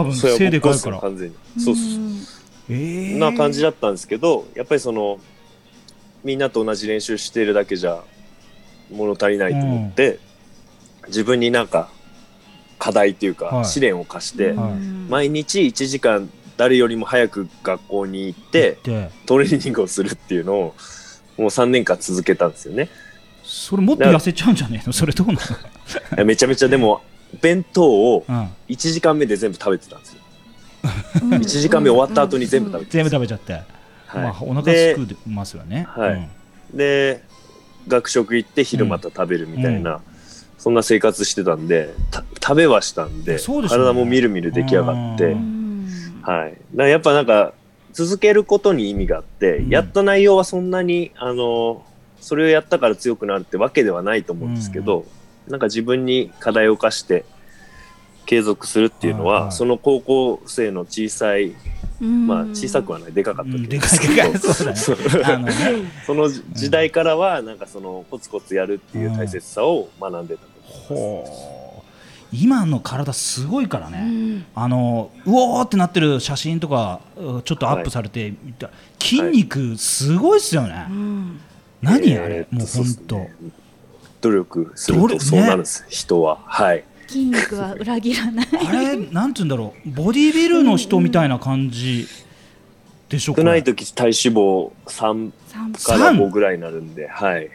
[0.00, 0.96] 多分それは背でかいから。
[0.96, 1.34] よ完全に。
[1.58, 2.26] そうそううん
[2.68, 5.18] えそんな感じだだったんですけどやっぱりその
[6.24, 8.02] みんなと同じ練習しているだけじゃ
[8.90, 10.18] 物足りないと思って、
[11.08, 11.90] 自分になんか
[12.78, 13.64] 課題っていうか、はい。
[13.64, 14.72] 試練を課して、はい。
[14.72, 20.74] うん毎日1時間誰よりも早く学校に行ってでトレーニングをするっていうのを
[21.36, 22.88] もう3年間続けたんですよね。
[23.42, 24.92] それもっと痩せちゃうんじゃねえの？
[24.92, 25.26] それどう
[26.16, 27.02] な めちゃめちゃでも
[27.40, 30.20] 弁当をの、うん、1時間目で全部食べてたんですよ。
[31.22, 31.34] うん。
[31.34, 33.64] 1時間目終わった後に全部食べて全部食べちゃって、はい。
[34.14, 35.86] まあ、お腹ですくますよね。
[35.88, 36.28] はい。
[36.74, 37.22] で
[37.86, 40.00] 学食行って昼また食べるみたいな、
[40.58, 43.76] そんな生活してたんでた食べはしたんでね。
[43.76, 45.88] 体もみるみる出来上がって、ううん。
[46.22, 47.52] はい、だからやっぱなんか
[47.92, 49.68] 続けることに意味があって、うん。
[49.68, 51.84] やった内容はそんなにあの
[52.20, 55.04] それをやったから強くなるってわけではないと思うんですけど、
[55.48, 57.24] なんか自分に課題を課して
[58.26, 61.54] 継続するっていうのは、はいその高校生の小さい
[62.00, 62.26] うん。
[62.26, 63.12] まあ小さくはない。
[63.12, 64.38] でかかったうん、けどでかいでかい。
[64.76, 64.96] そう。
[65.22, 65.44] だね。
[65.44, 65.52] ね。
[66.06, 70.48] その時代からはなんかそのコツコツやるっていう大切さを学んでたと
[70.90, 71.32] 思います。
[71.32, 71.84] ほう
[72.32, 74.44] 今の体すごいからうね、ん。
[74.56, 81.40] あのうおーってなってる写真とかうちょっとアップされてみた、筋肉すごいっすよね、うん。
[81.80, 83.30] 何あれ、えーもう本当、ね
[84.24, 86.38] 努力するとそうなるんです、人は。
[86.46, 86.84] はい。
[87.06, 88.96] 筋肉は裏切らないあれ？
[88.96, 92.08] なんて言うんだろうボディビルの人みたいな感じ
[93.10, 97.44] でしょ少ない時体脂肪3散歩から三5ぐらいになるんで、はい。
[97.44, 97.48] い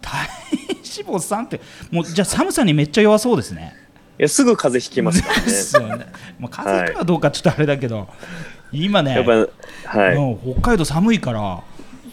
[0.00, 0.28] 体
[0.68, 1.60] 脂肪さんって
[1.90, 3.76] もうじゃあ寒さにめっちゃ弱そうですね
[4.16, 6.04] やすぐ風邪ひきますからね。
[6.04, 8.08] ね、まあ、風邪かどうかちょっとあれだけど、
[8.72, 10.16] 今ねやっぱはい。
[10.16, 11.62] もう北海道寒いから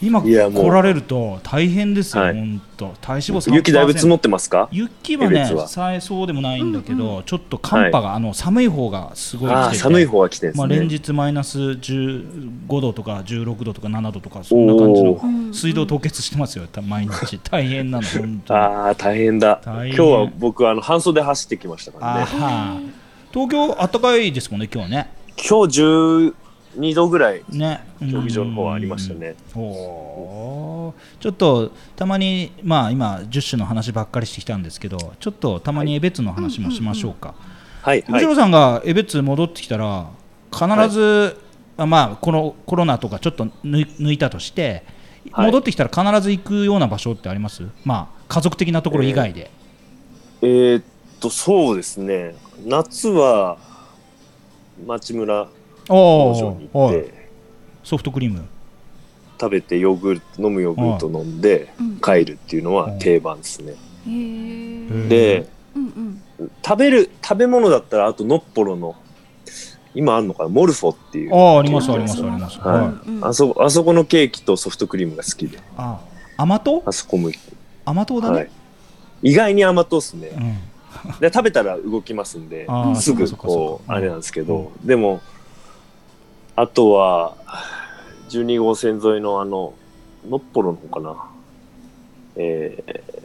[0.00, 2.34] 今来られると大変ですよ、はい。
[2.34, 4.68] 本当体脂肪3%雪だいぶ積もってますか？
[4.70, 9.78] 雪はねそうでもないんだけど、ちょっと寒波が、あの寒い方がすごい来てて。
[9.78, 10.66] 寒い方は来てるんでまあ。
[10.68, 17.38] 連日マイナス15度とか16度とか7度とかそんな感じおのー水道凍結してますよた毎日。
[17.50, 18.60] 大変なの本当に。
[18.60, 19.60] ああ大変だ。
[19.64, 19.96] 大変。
[19.96, 22.92] 今日は僕あの半袖走ってきましたからね。
[23.32, 25.10] 東京暖かいですもんね今日ね。
[25.36, 26.32] 今日
[26.76, 27.84] 12度ぐらいね。
[28.00, 29.34] 競技場の方はありましたね。
[29.54, 31.20] おー。
[31.20, 37.34] ちょっとたまにまあ今10種の話ばっかりしてきたんですけどちょっとたまにエベツの話もしましょうか、
[37.82, 38.04] はい
[38.34, 40.10] さんがエベツ戻ってきたら
[40.52, 41.36] 必ず、
[41.76, 44.84] あまあこのコロナとかちょっと抜いたとして、
[45.32, 45.46] はい。
[45.46, 47.64] 戻ってきたら必ず行くような場所ってあります？
[47.84, 49.50] まあ家族的なところ以外で、
[50.42, 50.84] えーっ
[51.20, 52.34] とそうですね。
[52.64, 53.58] 夏は
[54.86, 55.48] 町村お
[55.88, 57.28] 工場に行って
[57.82, 58.46] ソフトクリーム。
[59.40, 62.00] 食べてヨーグルト飲むヨーグルト飲んでうん。
[62.00, 63.74] 帰るっていうのは定番ですね。
[65.08, 66.50] でうんうん。
[66.64, 68.96] 食べる食べ物だったらあとのっぽろの
[69.94, 70.48] 今あるのかな？
[70.48, 71.34] モルフォっていう。
[71.34, 72.58] ああありますあありますあります。
[72.58, 72.80] はい。
[72.80, 73.08] はい。
[73.08, 75.58] うんあそあそこのケーキとソフトクリームが好きで。
[75.76, 76.00] あ
[76.36, 76.82] 甘党？
[76.84, 77.30] あそこも、
[77.84, 78.44] 甘党だはい。
[78.44, 78.50] ね、
[79.22, 80.28] 意外に甘党っすね。
[80.28, 80.58] うん。
[81.20, 85.20] で食べたら動きますんですぐこうあれなんですけどでも
[86.60, 87.36] あとは
[88.30, 89.74] 12号線沿いのあの
[90.28, 91.16] のっぽろの方かな。
[92.36, 93.18] えー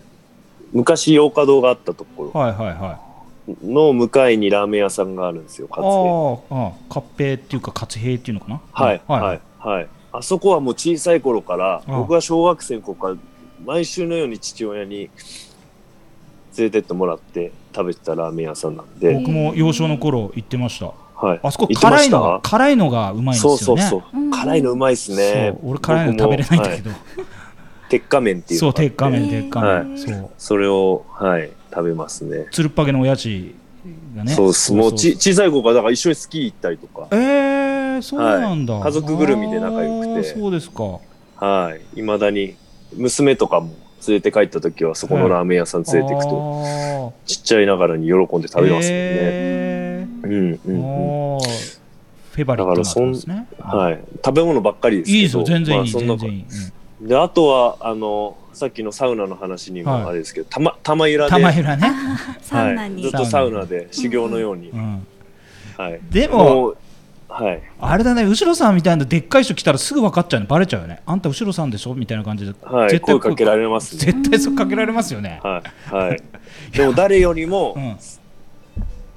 [0.75, 2.39] 昔洋華堂があったところ。
[2.39, 2.99] はいはいは
[3.47, 3.71] い。
[3.71, 8.61] の向かいにラーメン屋さんがあるんですよ、カツヘああああ合併っていうか活兵っていうのかな？
[8.71, 9.37] はい、ははい。
[9.37, 9.87] い、はい。
[10.13, 11.97] あそこはもう小さい頃から、あ。
[11.97, 13.15] 僕が小学生の頃から、
[13.63, 15.11] 毎週のように父親に連
[16.57, 20.91] れてってもらって食べてたラーメン屋さんなんで、僕も幼少の頃行ってました
[21.23, 21.39] はい。
[21.41, 23.57] あそこ辛いのが辛いのがうまいんですよね。
[23.57, 24.03] そうそうそう。
[24.13, 25.55] うん辛いのうまいっすね。
[25.63, 26.93] 俺辛いの食べれないんだけど、い。
[27.89, 29.99] 鉄火麺っていうそう鉄火麺鉄火麺、はい。
[29.99, 30.29] そう。
[30.37, 32.47] それを、はい、食べますね。
[32.51, 33.55] つるっぱげの親父
[34.17, 34.33] がね。
[34.33, 34.73] そうです。
[34.73, 38.83] もうち小さい頃から、だから一緒にスキー行ったりとか、えー、そうなんだ、はい。
[38.83, 40.23] 家族ぐるみで仲良くて。
[40.23, 40.99] そうですか。
[41.37, 41.81] はい。
[41.95, 42.55] 未だに、
[42.95, 43.69] 娘とかも
[44.07, 48.81] 連れて帰った時は、そこのラーメン屋さん連れて行くと、とちっちゃいながらに喜んで食べますよね。
[48.91, 49.72] えー
[50.23, 51.39] うんうんうん。
[51.39, 53.99] フェバリットなんですねはい。
[54.25, 55.17] 食べ物ばっかりですけど。
[55.17, 65.05] いいですよ全然いい、まあ全然いい、うんで、あとは、あの、さっきのサウナの話にはいもあれですけど、たま、玉ゆらで、玉ゆらね、はい、サウナに、ずっとサウナで修行のように、うん、
[65.77, 65.99] はい。
[66.09, 66.77] でもう、
[67.27, 67.61] はい。
[67.81, 71.95] あれだね後ろさんみたいなでっかい人来たらすぐ分かっちゃうねバレちゃうよねあんた後ろさんでしょ？
[71.95, 72.89] みたいな感じで、はい。
[72.91, 74.11] 絶対声かけられますね。
[74.13, 75.93] 絶対そうかけられますよね、はい。
[75.93, 76.21] はい。
[76.71, 77.97] でも、誰よりもう、ん、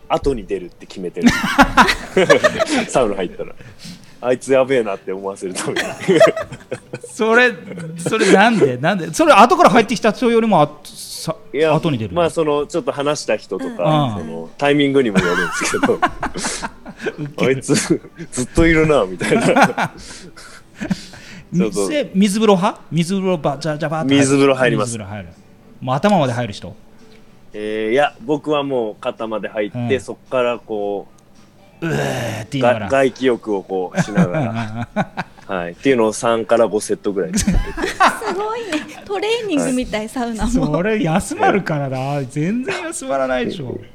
[0.09, 1.29] 後に出るって決めてる。
[2.89, 3.53] サウナ入ったら。
[4.19, 5.81] あいつやべえなって思わせるために。
[7.13, 7.53] それ
[7.99, 8.77] それなんで？
[8.79, 9.13] なんで？
[9.13, 13.85] それ後から入ってきた人よりもあさいや後に出るまあそのちょっと話した人とか、
[14.17, 14.25] うん。
[14.25, 15.99] そのタイミングにもよるんですけど。
[17.47, 18.01] あいつず
[18.45, 19.93] っといるなみたいな。
[21.53, 22.81] 水水風呂派？
[22.91, 24.89] 水風呂ばじゃじゃば水風呂入ります。
[24.89, 25.29] 水風呂入る。
[25.81, 26.75] もう頭まで入る人？
[27.59, 30.01] えーいや僕はもう肩まで入って、うん。
[30.01, 31.09] そこからこ
[31.81, 32.87] うーってう言いながら。
[32.87, 34.89] が外気浴をこうしながら、
[35.47, 37.47] はい、っていうのを3から5セットぐらいす
[38.35, 39.03] ごいね。
[39.07, 40.51] トレーニングみたい、サウナも。
[40.67, 42.23] それ休まるからな。
[42.25, 43.79] 全然休まらないでしょ。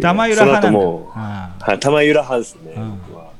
[0.00, 2.98] 玉ゆら派もあはい、玉ゆら派ですね、うん。
[3.06, 3.30] 僕は。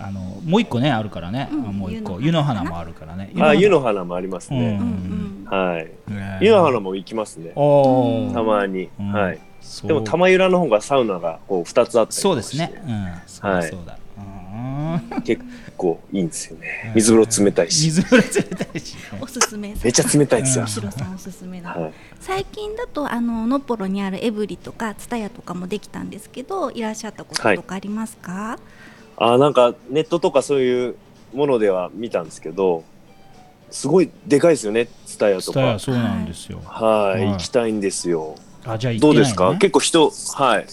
[0.00, 2.20] ああのもう一個ねあるからね、うんあもう一個。
[2.20, 3.32] 湯湯のの花花もあるからね。
[3.40, 4.04] あ湯の花。
[4.04, 4.60] もありますうん。
[4.60, 6.12] ね、うんはい。
[6.12, 7.52] ね湯の花も行きますね。
[7.54, 9.12] たまに、うん。
[9.12, 9.40] はい。
[9.84, 12.82] でも玉ゆらの方がサウナがこう2つあったりそうですね。
[12.86, 13.12] うん。
[13.26, 13.98] そうだそうだ、
[15.12, 15.22] うん。
[15.22, 15.42] 結
[15.76, 16.92] 構いいんですよね。
[16.94, 17.84] 水風呂冷たいし。
[17.84, 18.94] 水風呂冷たいし。
[18.94, 28.58] ねおすすめめっちゃ冷たいですよ、うん白さんおすすめだ、はい、最近だとあののっぽろにあるエブリとかツタヤとかもできたんですけどいらっしゃったこととかありますか、
[29.16, 30.96] あーなんかネットとかそういう
[31.34, 32.84] ものでは見たんですけど
[33.70, 35.52] すごいでかいですよねツタヤとか。
[35.52, 37.32] スタヤそうなんですよ、はい、はい。
[37.32, 38.36] 行きたいんですよ。
[38.64, 39.54] あじゃあ行どうですか？
[39.56, 40.66] 結構人はい。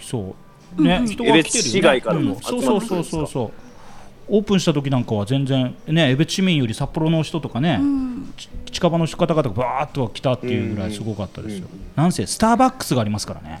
[0.00, 0.34] そ
[0.78, 0.82] う。
[0.82, 1.06] ね、うんうん。
[1.06, 2.40] 人が来てるよ、ね、市外からもうん。
[2.40, 3.26] そうそうそうそう。
[3.26, 3.50] そう
[4.28, 8.34] オープンした時なんかは全然ね江別市民より札幌の人とかね、うん。
[8.36, 11.78] ち近場の方々がバーッと来たっていうぐらいすごかったですよ、うん。
[11.78, 13.60] うんなんせスターバックスがありますからね。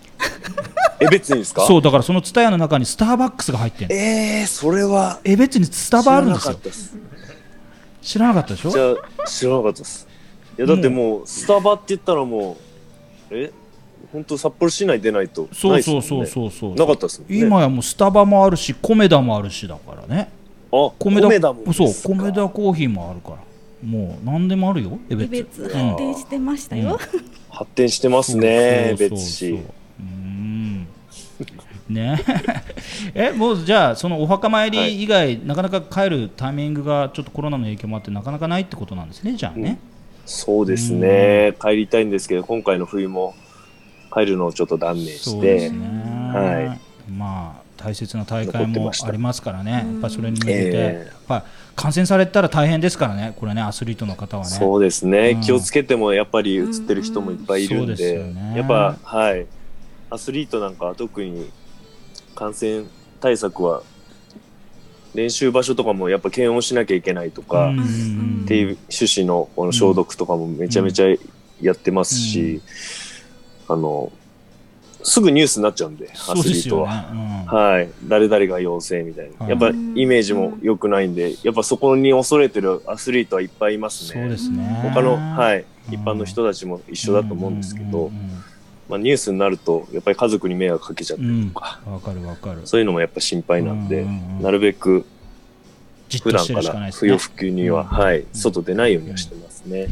[1.00, 1.66] え別にですか？
[1.66, 3.94] そうだからそのツタヤの中にスターバックスが入ってんの。
[3.94, 6.58] えー、それはえ別にスタバあるんですよ
[8.02, 8.70] 知らなかったでしょ？
[8.70, 10.06] じゃあ知らなかったです。
[10.58, 12.58] いやだってもうスタバって言ったらも
[13.30, 13.50] うえ？
[14.12, 16.06] 本当札幌市内出ないとそうないですもんね。
[16.06, 17.38] そうそうそうそうなかったですもんね。
[17.38, 20.30] 今やもうスタバもあるしコメダもあるしだからね。
[20.70, 22.14] あ米田米田もそうですか？
[22.14, 23.38] 米田コーヒーもあるから。
[23.82, 27.00] もう何でもあるよ江エ別別うん発展してましたよ、
[27.50, 29.50] 発展してますねそうそうそう別市。
[29.50, 29.64] うん
[31.92, 32.20] ね。
[33.14, 39.78] えもうじゃあそのお墓参り以外、なかなか帰るタイミングがちょっとコロナの影響もあってなかなかないってことなんですねじゃあね、
[40.26, 41.54] そうですね。
[41.60, 43.34] 帰りたいんですけど今回の冬も
[44.12, 45.30] 帰るのをちょっと断念して。
[45.30, 46.76] そうですね、は
[47.10, 49.72] まあ大切な大会もありますからね。
[49.72, 54.50] やっぱりそれに向けて、えやっぱ感染されたら大変ですからねこれねアスリートの方はね。
[54.50, 55.40] そうですね、うん。
[55.40, 58.54] 気をつけてもやっぱり映ってる人もいっぱいいるんそうですで,、よね。
[58.56, 59.46] やっぱはい。
[60.10, 61.50] アスリートなんかは特に
[62.34, 62.84] 感染
[63.20, 63.82] 対策は
[65.14, 71.16] 練習場所とかもやっぱ検温しなきゃいけないとか、うんっていう趣旨のこの消毒とかもめちゃめちゃ
[71.60, 72.60] やってますし、
[73.68, 74.10] あの、
[75.04, 77.02] すぐニュースになっちゃうんで、アスリートは。
[77.02, 77.08] ね。
[77.12, 77.88] うんはい。
[78.06, 79.36] 誰々が陽性みたいな。
[79.38, 79.72] はいやっぱイ
[80.06, 84.30] メージも良くないんで、やっぱそこに恐れてるアスリートはいっぱいいますそうね。
[84.30, 84.80] ですね。
[84.82, 85.58] 他の、はい。
[85.58, 88.41] うん一般の人たちも一緒だと思うんですけどうんうん、
[88.88, 92.60] まあニュースになると、やっぱり家族に迷惑かけちゃったうんうんりとか、わかるわかる。
[92.64, 95.06] そういうのもやっぱ心配なんでうん、うんうんなるべく
[96.22, 97.16] 普段から不要。
[97.16, 99.88] 不急には、うんはい、外出ないようにはしてますね。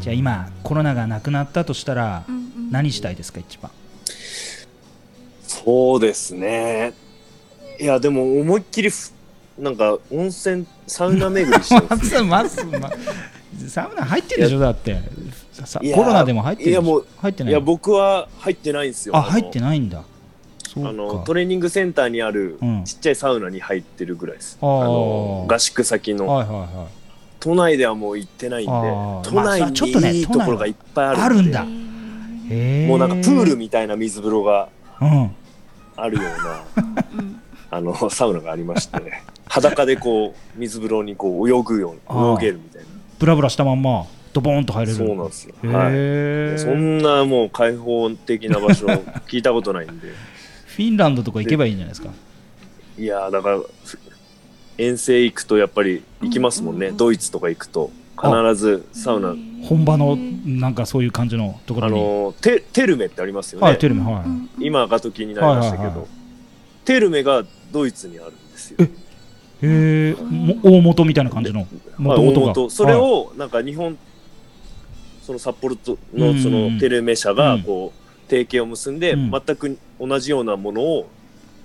[0.00, 3.70] じゃあ今コロナがなくなったとしたらうんうん何したいですか一番？
[5.46, 6.92] そうですね。
[7.78, 9.12] いや、でも思いっきりふ、
[9.58, 12.22] なんか温泉、サウナ巡りしたいですね。
[12.28, 12.90] まずまずま
[13.68, 14.98] サウナ入ってるでしょだって。
[15.52, 19.16] さいやコロナでも入ってるいやもう入ってないいや、僕は入ってないんですよ。
[19.16, 20.02] あ入ってないんだ。
[20.66, 20.90] そうか。
[20.90, 22.84] あのトレーニングセンターにあるうん。
[22.84, 24.58] ちっちゃいサウナに入ってるぐらいです。
[24.60, 24.80] あー。
[24.80, 26.26] あの合宿先の。
[26.26, 26.68] はいはいはい。
[27.38, 31.64] 都内ではもう行ってないんで都内まあちょっとねにいいところがいっぱいあるあるんだ。
[31.64, 31.66] へ
[32.54, 34.68] へえもうなんかプールみたいな水風呂が
[35.00, 35.30] うん。
[35.96, 36.82] あるような。
[36.82, 37.40] ーうん
[37.74, 39.00] あのサウナがありまして
[39.48, 42.88] 裸でこう水風呂にこう泳ぐように泳げるみたいな。
[43.18, 44.04] ブラブラしたまんま
[44.34, 44.98] ドボーンと入れる。
[44.98, 45.92] そうなんですよ、へはい。
[45.94, 48.86] えそんなもう開放的な場所
[49.26, 50.08] 聞いたことないんで。
[50.08, 52.10] フィンランドとか行けばいいんじゃないですか？
[52.98, 53.66] いやーだからふ
[54.76, 56.82] 遠征行くとやっぱり行きますもんね、うん。
[56.82, 59.34] うんうんドイツとか行くと必ずサウナ。
[59.62, 61.94] 本場のなんかそういう感じのところに。
[61.98, 64.20] あのテテルメってありますよね、はいテルメは
[64.58, 64.66] い。
[64.66, 66.08] 今ガトキになりましたけど、はいはいはい。
[66.84, 68.76] テルメがドイツにあるんですよ。
[68.80, 68.84] え
[69.62, 71.60] へえも大元みたいな感じの？
[71.60, 71.68] はい。
[71.98, 72.40] 元々が。
[72.40, 72.70] 大元。
[72.70, 73.98] それをなんか日本
[75.22, 79.30] その札幌とのそのテルメ社がこう提携を結んでうん。
[79.30, 81.08] 全く同じようなものを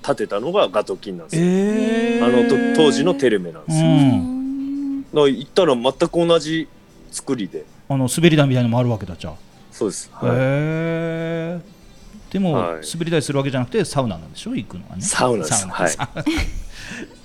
[0.04, 5.02] 建てたのがガトキンなんですよ、えあのと当時のテルメなんですよ、うん。
[5.04, 6.67] だから行ったら全く同じ
[7.12, 7.65] 作りで。
[7.89, 9.34] あの滑り台みたいなのもあるわけだじゃあ。
[9.72, 11.77] そうです、はいへえ
[12.32, 12.82] でも、はい。
[12.94, 14.56] 滑り台するわけじゃなくてサウナなんでしょ？
[14.56, 15.02] 行くのはね。
[15.02, 15.68] サウナです。
[15.68, 16.24] はいサウナ。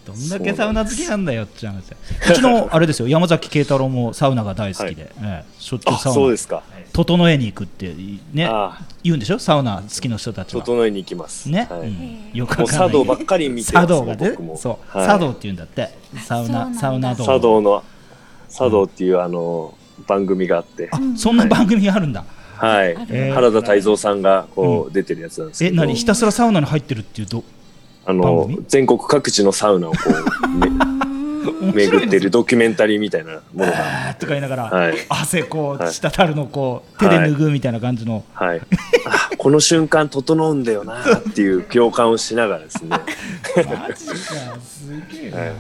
[0.05, 1.85] どんだけサウナ好きなんだよって話
[2.31, 3.07] うちのあれですよ。
[3.07, 5.45] 山崎慶太郎もサウナが大好きで、ええ。
[5.61, 6.15] しょっちゅうあサウナ。
[6.15, 6.63] そうですか、
[6.93, 7.95] 整えに行くって
[8.33, 8.47] ね。
[8.47, 9.39] あ言うんでしょ？
[9.39, 10.63] サウナ好きの人たちは。
[10.63, 11.49] 整えに行きます。
[11.49, 11.81] ね、はい。
[11.83, 12.31] うん。
[12.33, 12.89] よくもうわかんない。
[12.89, 14.57] 茶道ばっかり見て茶ます道がね僕も。
[14.57, 15.07] そう、はい。
[15.07, 15.91] 茶道って言うんだって。
[16.25, 17.25] サウナサウナ道。
[17.25, 17.85] 茶道の
[18.49, 19.75] 茶道っていうあの
[20.09, 22.25] 番組があって、あそんな番組があるんだ、
[22.63, 23.33] はい、えー。
[23.33, 25.95] 原田泰造さんがこう出てるやつなんですけど、え何？
[25.97, 27.43] ひたすらサウナに入ってるっていうと
[28.07, 28.65] 番あの組？
[28.69, 29.99] 全国各地のサウナをこ
[31.61, 34.95] う、め 巡ってるドキュメンタリーみたいなものが、とか言いながら、はい。
[35.09, 38.61] 汗こうはい滴るのこう手で拭うみたいな感じの、はい、
[39.07, 42.91] あこの瞬間整うんだよなっていう共感をしながらですね。
[43.57, 45.53] マジかすげえな、はい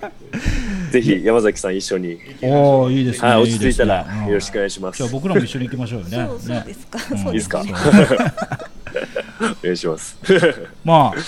[0.90, 4.98] ぜひ山崎さん一緒に、おおいいですね、はい、落ち着いたらよろしくお願いします。
[4.98, 6.16] じゃあ僕らも一緒に行きましょうよね。
[6.28, 7.60] そうそうねですか、 いいですか？
[9.62, 10.18] お願いします。
[10.84, 11.18] まあ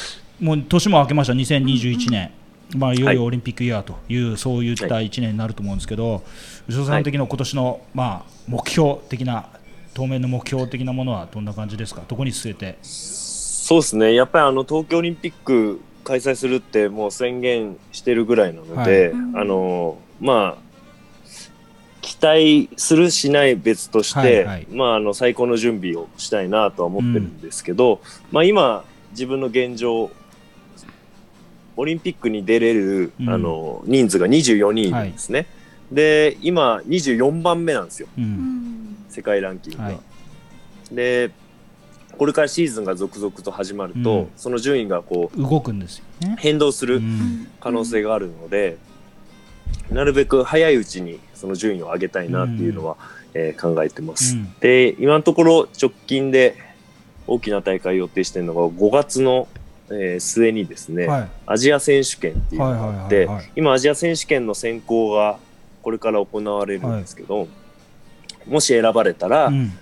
[0.40, 1.32] もう年も明けました。
[1.34, 2.30] 2021年、
[2.76, 6.22] まあいよいよオリンピックイヤーという、そういった1年になると思うんですけど
[6.68, 9.46] 吉田さん的な今年の、まあ目標的な
[9.92, 12.02] 当面の目標的なものはどんな感じですか？
[12.08, 12.78] どこに据えて？
[12.82, 19.42] そうですね、やっぱりあの東京オリンピック開催するってもう宣言してるぐらいなので、はい。
[19.42, 20.70] あのまあ
[22.00, 24.66] 期待するしない別として、はいはい。
[24.70, 30.10] まああの最高の準備をしたいなとは思ってるんですけど、まあ今自分の現状
[31.76, 33.30] オリンピックに出れる、うん。
[33.30, 34.90] あの人数が24人い。
[34.90, 35.46] るんですね。
[35.92, 38.08] で今24番目なんですよ。
[38.16, 38.96] ううんん。
[39.08, 39.84] 世界ランキングが。
[39.84, 40.00] はい。
[40.92, 41.30] で
[42.20, 44.30] これからシーズンが続々と始まると、うん。
[44.36, 46.36] その順位がこう動くんですよね。
[46.38, 47.48] 変動するうん。
[47.60, 48.76] 可能性があるので、
[49.90, 52.98] なるべく早いうちにその順位を上げたいなっていうのは、
[53.32, 54.34] えー考えてます。
[54.34, 54.52] うん。
[54.60, 56.56] で今のところ直近で
[57.26, 59.48] 大きな大会予定してるのが5月の、
[59.88, 61.28] えー末にですね、はい。
[61.46, 63.52] アジア選手権っていうのがあって、はいはいはいはい。
[63.56, 65.38] 今アジア選手権の選考が
[65.80, 67.48] これから行われるんですけど、
[68.46, 69.72] もし選ばれたら、うん。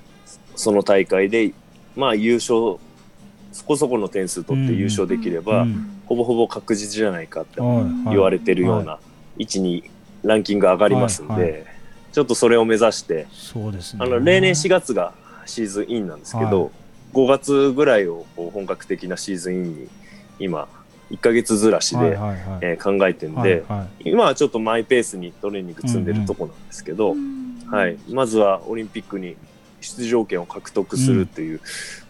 [0.55, 1.53] その大会で、
[1.99, 2.79] まあ、優勝
[3.53, 6.01] そこそこの点数取って優勝できれば、うん。
[6.07, 8.99] ほぼほぼ確実じゃないかってはい言われてるような
[9.37, 9.85] 位置に
[10.23, 11.59] ランキング上がりますんで、はいは
[12.13, 14.01] ちょっとそれを目指してそうですね。
[14.03, 15.13] あの例年4月が
[15.45, 16.71] シーズンインなんですけど、はい。
[17.15, 19.89] 5月ぐらいをこう本格的なシーズンインに
[20.39, 20.69] 今
[21.11, 22.39] 1ヶ月ずらしで、はいはいはい。
[22.63, 24.11] えー考えてるんで、はいはい。
[24.11, 27.17] 今はちょっとマイペースにトレーニング積んでるとこなんですけど、
[27.71, 29.37] はい、まずはオリンピックに
[29.81, 31.61] 出場権を獲得するという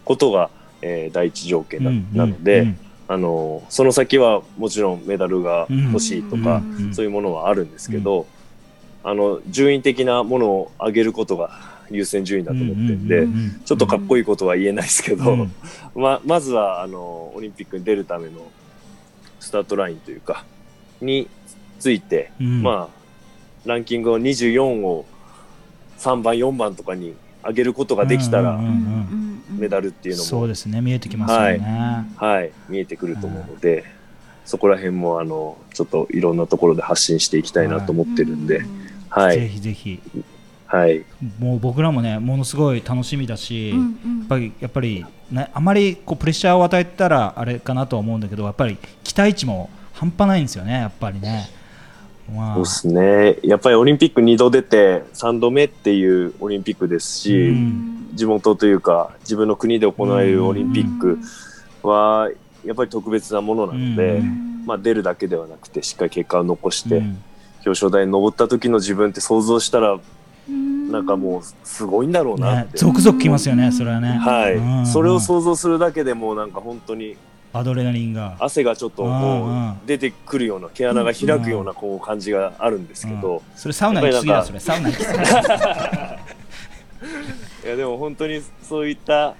[0.05, 0.49] ことが、
[0.81, 2.77] えー第一条件な,、うんなので、うん。
[3.07, 6.93] あのその先はもちろんメダルが欲しいとか、うん。
[6.93, 8.27] そういうものはあるんですけど、
[9.03, 15.51] あの順位的なものを上げることが優先順位だと思ってるんで、うんうんうんちょっとかっこいいことは言えないですけど、うん。
[15.95, 18.51] ままずはあのオリンピックに出るための
[19.39, 20.45] スタートラインというか
[21.01, 21.27] に
[21.79, 22.63] ついて、うん。
[22.63, 22.99] まあ
[23.65, 25.05] ランキングを24を
[25.97, 27.13] 3番4番とかに
[27.49, 30.79] 上げることができたら、うんうんうんメダルっていうのも、そうですね。
[30.79, 33.83] 見えてきますよね、はい、見えてくると思うので、
[34.45, 38.61] そこら辺もあのちょっといろんなところで発信していきたいなと思ってるんで、
[39.09, 39.99] はい、ぜひぜひ。
[40.65, 41.03] はい、
[41.39, 44.19] もう僕らもねものすごい楽しみだし、うんうん。
[44.19, 51.49] やっぱりやっぱり、ね、あまりこうプレッシャーを与えたらあれかなとは思うんだけどやっぱり期待値も半端ないんですよねやっぱりね。
[52.29, 52.55] まあ。
[52.55, 53.37] そうですね。
[53.43, 58.09] やっぱりオリンピック2度出て3度目っていうオリンピックですし、うん。
[58.13, 61.19] 地元というか自分の国で行われるオリンピック
[61.83, 62.29] は
[62.65, 64.63] やっぱり特別なものなので、うん。
[64.65, 67.23] まあ、出るだけではなくてしっかり結果を残して、うん。
[67.65, 69.99] 表彰台に登った時の自分って想像したら
[70.49, 70.91] うん。
[70.91, 74.09] なんかもうすごいんだろうなっね、て、ゾクゾクきますよね、それはね。
[74.09, 74.85] はい、うん。
[74.85, 77.15] それを想像するだけでもうなんか本当に
[77.51, 78.37] アドレナリンが。
[78.39, 84.59] 汗がちょっとうんう出てくるような毛穴が開くようなこう感じがあるんですけど、うんそれサウナ行き過ぎだ、それ。
[84.59, 85.19] サウナ行き過ぎ。
[87.65, 89.35] いやでも本当にそういった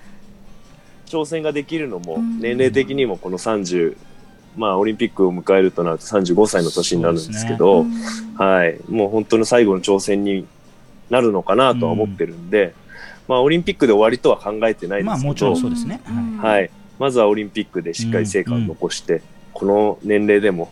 [1.05, 2.39] 挑戦ができるのもうん。
[2.39, 3.95] 年齢的にもこの30
[4.57, 7.85] まあオリンピックを迎えるとなると35歳の年になるんですけど
[8.35, 8.77] はい。
[8.89, 10.45] もう本当の最後の挑戦に
[11.09, 12.73] なるのかなとは思ってるんで、
[13.27, 16.01] まあオリンピックで終わりとは考えてないですけど、まあもちろんそうですね。
[16.39, 16.51] はい。
[16.59, 19.21] はいまずはオリンピックでしっかり成果を残して、
[19.53, 20.71] この年齢でも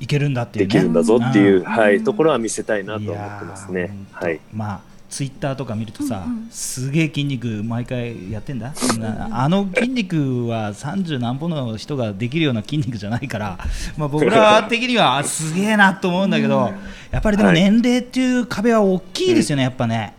[0.00, 0.72] いけるんだっていうね。
[0.72, 1.64] できるんだぞっていう、うん。
[1.64, 3.94] はい、ところは見せたいなとい思ってますね。
[4.12, 4.40] はい。
[4.52, 6.48] まあツイッターとか見るとさ、うんうん。
[6.50, 8.72] すげえ筋肉毎回やってんだ。
[8.98, 13.58] なあの筋肉は30何歩の人ができるような筋肉じゃないから、
[13.96, 16.72] まあ、僕ら的にはあすげえなと思うんだけど、
[17.10, 17.60] やっぱりでもはい。
[17.60, 20.14] 年齢っていう壁は大きいですよね、やっぱね。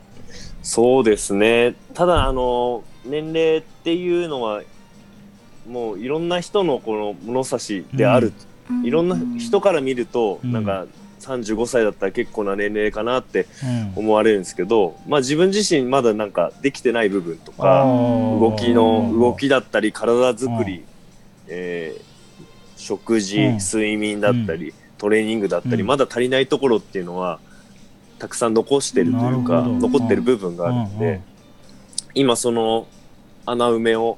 [0.62, 1.76] そうですね。
[1.94, 4.62] ただ、あの、年齢っていうのは、
[5.68, 8.34] もういろんな人のこの物差しである。
[8.84, 10.52] いろんな人から見ると、うん。
[10.52, 10.86] なんか
[11.22, 13.48] 35歳だったら結構な年齢かなって
[13.96, 14.04] うん。
[14.04, 20.84] 思われるんですけど、まあ自分自身まだなんかできてない部分とか、動きの動きだったり、体作り、
[21.48, 22.14] えー
[22.84, 23.58] 食事、うん。
[23.60, 25.88] 睡眠だったり、トレーニングだったり、うん。
[25.88, 27.40] まだ足りないところっていうのは、
[28.20, 31.24] たくさん残してるというか、残ってる部分があるんで、うんうん。
[32.16, 32.88] 今その
[33.46, 34.18] 穴埋めを、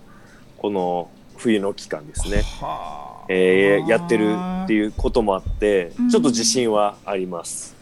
[0.58, 1.10] この
[1.46, 7.76] 冬の期間ですね、はあえーやってるっていうこともあってうん、ちょっと自信はあります。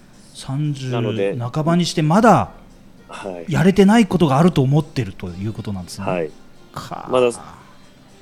[0.92, 2.52] なので30半ばにしてまだ
[3.08, 3.52] はい。
[3.52, 6.06] やれてないことがあると思ってるということなんですね。
[6.08, 6.32] はい。
[6.74, 7.30] かまだ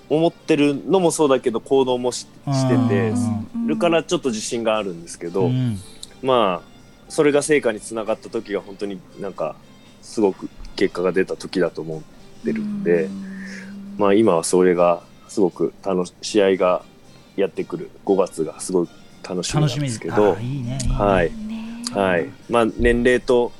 [0.09, 5.79] 思ってるのもそうだけど、行動もししててうんるからちょっと自信があるんですけど、うん
[6.21, 6.67] まあ、
[7.07, 9.55] それが成果につながった時が本当になんか、
[10.01, 13.09] すごく結果が出た時だと思ってるんで、
[13.97, 15.01] まあ今はそれが
[15.32, 16.84] すごく楽し、試合が
[17.38, 17.89] やってくる。
[18.05, 18.88] 5月がすごい
[19.23, 20.34] 楽しみなんですけど。
[20.34, 21.32] あ、いいねはい。
[21.32, 21.84] ね。
[21.89, 22.27] はい。
[22.49, 23.53] まあ年齢と、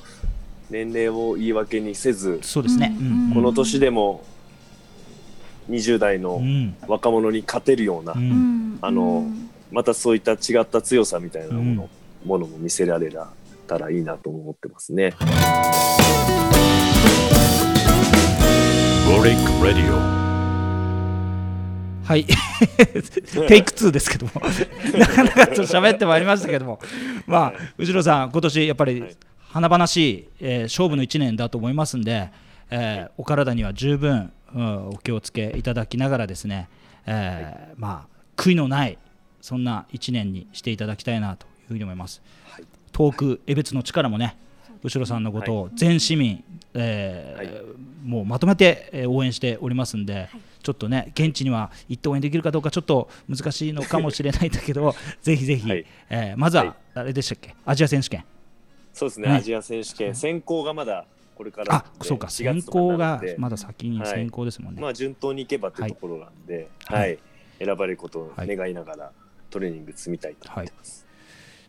[0.68, 2.94] 年齢を言い訳にせず、そうですね。
[3.00, 3.34] うん。
[3.34, 4.22] この年でも
[5.70, 6.76] 20代のうん。
[6.86, 8.74] 若者に勝てるような、ううん。
[8.74, 9.26] んあの
[9.70, 11.88] またそういった違った強さみたいなもの,、
[12.26, 13.10] ものも見せられ
[13.66, 15.14] たらいいなと思ってますね。
[22.04, 22.24] はい。
[23.48, 24.32] テイク2ですけども、
[24.98, 26.80] なかなかと喋ってまいりましたけども、
[27.26, 29.16] まあ、後ろさん、今年やっぱりはい。
[29.52, 32.30] 華々しい、えー勝負の1年だと思いますんで、
[32.70, 36.68] えーお体には十分、うんお気をつけいただきながらですね、
[37.06, 38.98] えーまあ、悔いのない、
[39.40, 42.22] そんな1年にしていただきたいなというふうに思います。
[42.48, 42.64] はい。
[42.92, 44.36] 遠く江別の力もね、
[44.82, 46.42] 後ろさんのことを全市民、
[46.74, 50.28] えーもうまとめてえー応援しておりますんで、
[50.62, 55.86] ちょっとね、現地には行って応援できるかどうか、ちょっと難しいのかもしれないんだけど、 ぜひぜひ、はい。
[56.10, 56.74] えーまずは、はい。
[56.94, 58.24] あれでしたっけ、アジア選手権、
[58.92, 64.80] そうですね、ねアジア選手権、選考がまだこれからあそうか、4選考がまだ先にはい選考ですもんね。
[64.80, 67.00] まあ順当にいけばというところなんで、はい。
[67.00, 67.18] はい。
[67.58, 69.12] 選ばれることを願いながら、
[69.50, 71.06] トレーニング積みたいと思ってます。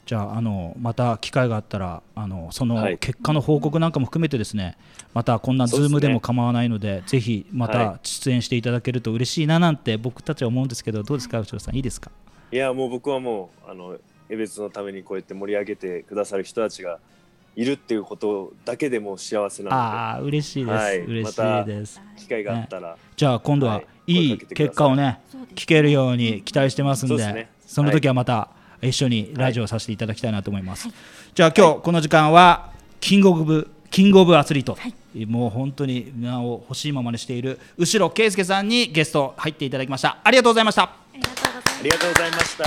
[0.06, 2.98] じゃああのまた機会があったらあのそのはい。
[2.98, 4.78] 結果の報告なんかも含めてですね
[5.14, 11.76] またこんなズームでも構わないのでぜひまたは出演していただけると嬉しいななんて僕たちは思うんですけどどうですか内田さん？
[11.76, 12.12] いいですか？
[12.52, 13.98] いや、もう僕はもう、あの、
[14.30, 17.00] 江別のためにこうやって盛り上げてくださる人たちが
[17.56, 21.00] いるっていうことだけでもう幸せなああ嬉しいです、はい。
[21.00, 24.36] 嬉しいです、ので、機会があったら、じゃあ今度ははい。
[24.36, 24.38] い。
[24.38, 25.20] 結果をね
[25.56, 27.50] 聞けるように期待してますんでそうですね。
[27.66, 28.50] その時はまた、
[28.84, 30.90] 一緒にラジオさせていただきたいなと思います、
[31.34, 34.78] じゃあ今日この時間はキングオブキングオブアスリート、
[35.28, 40.18] もう本当に名を欲しいままにしている後ろ圭介さんにゲスト入っていただきました。
[40.24, 40.84] ありがとうございました。
[40.84, 42.58] ありがとうございますありがとうございまし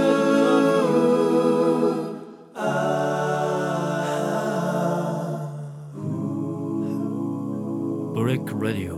[0.00, 0.03] た。
[8.34, 8.93] Quick Radio.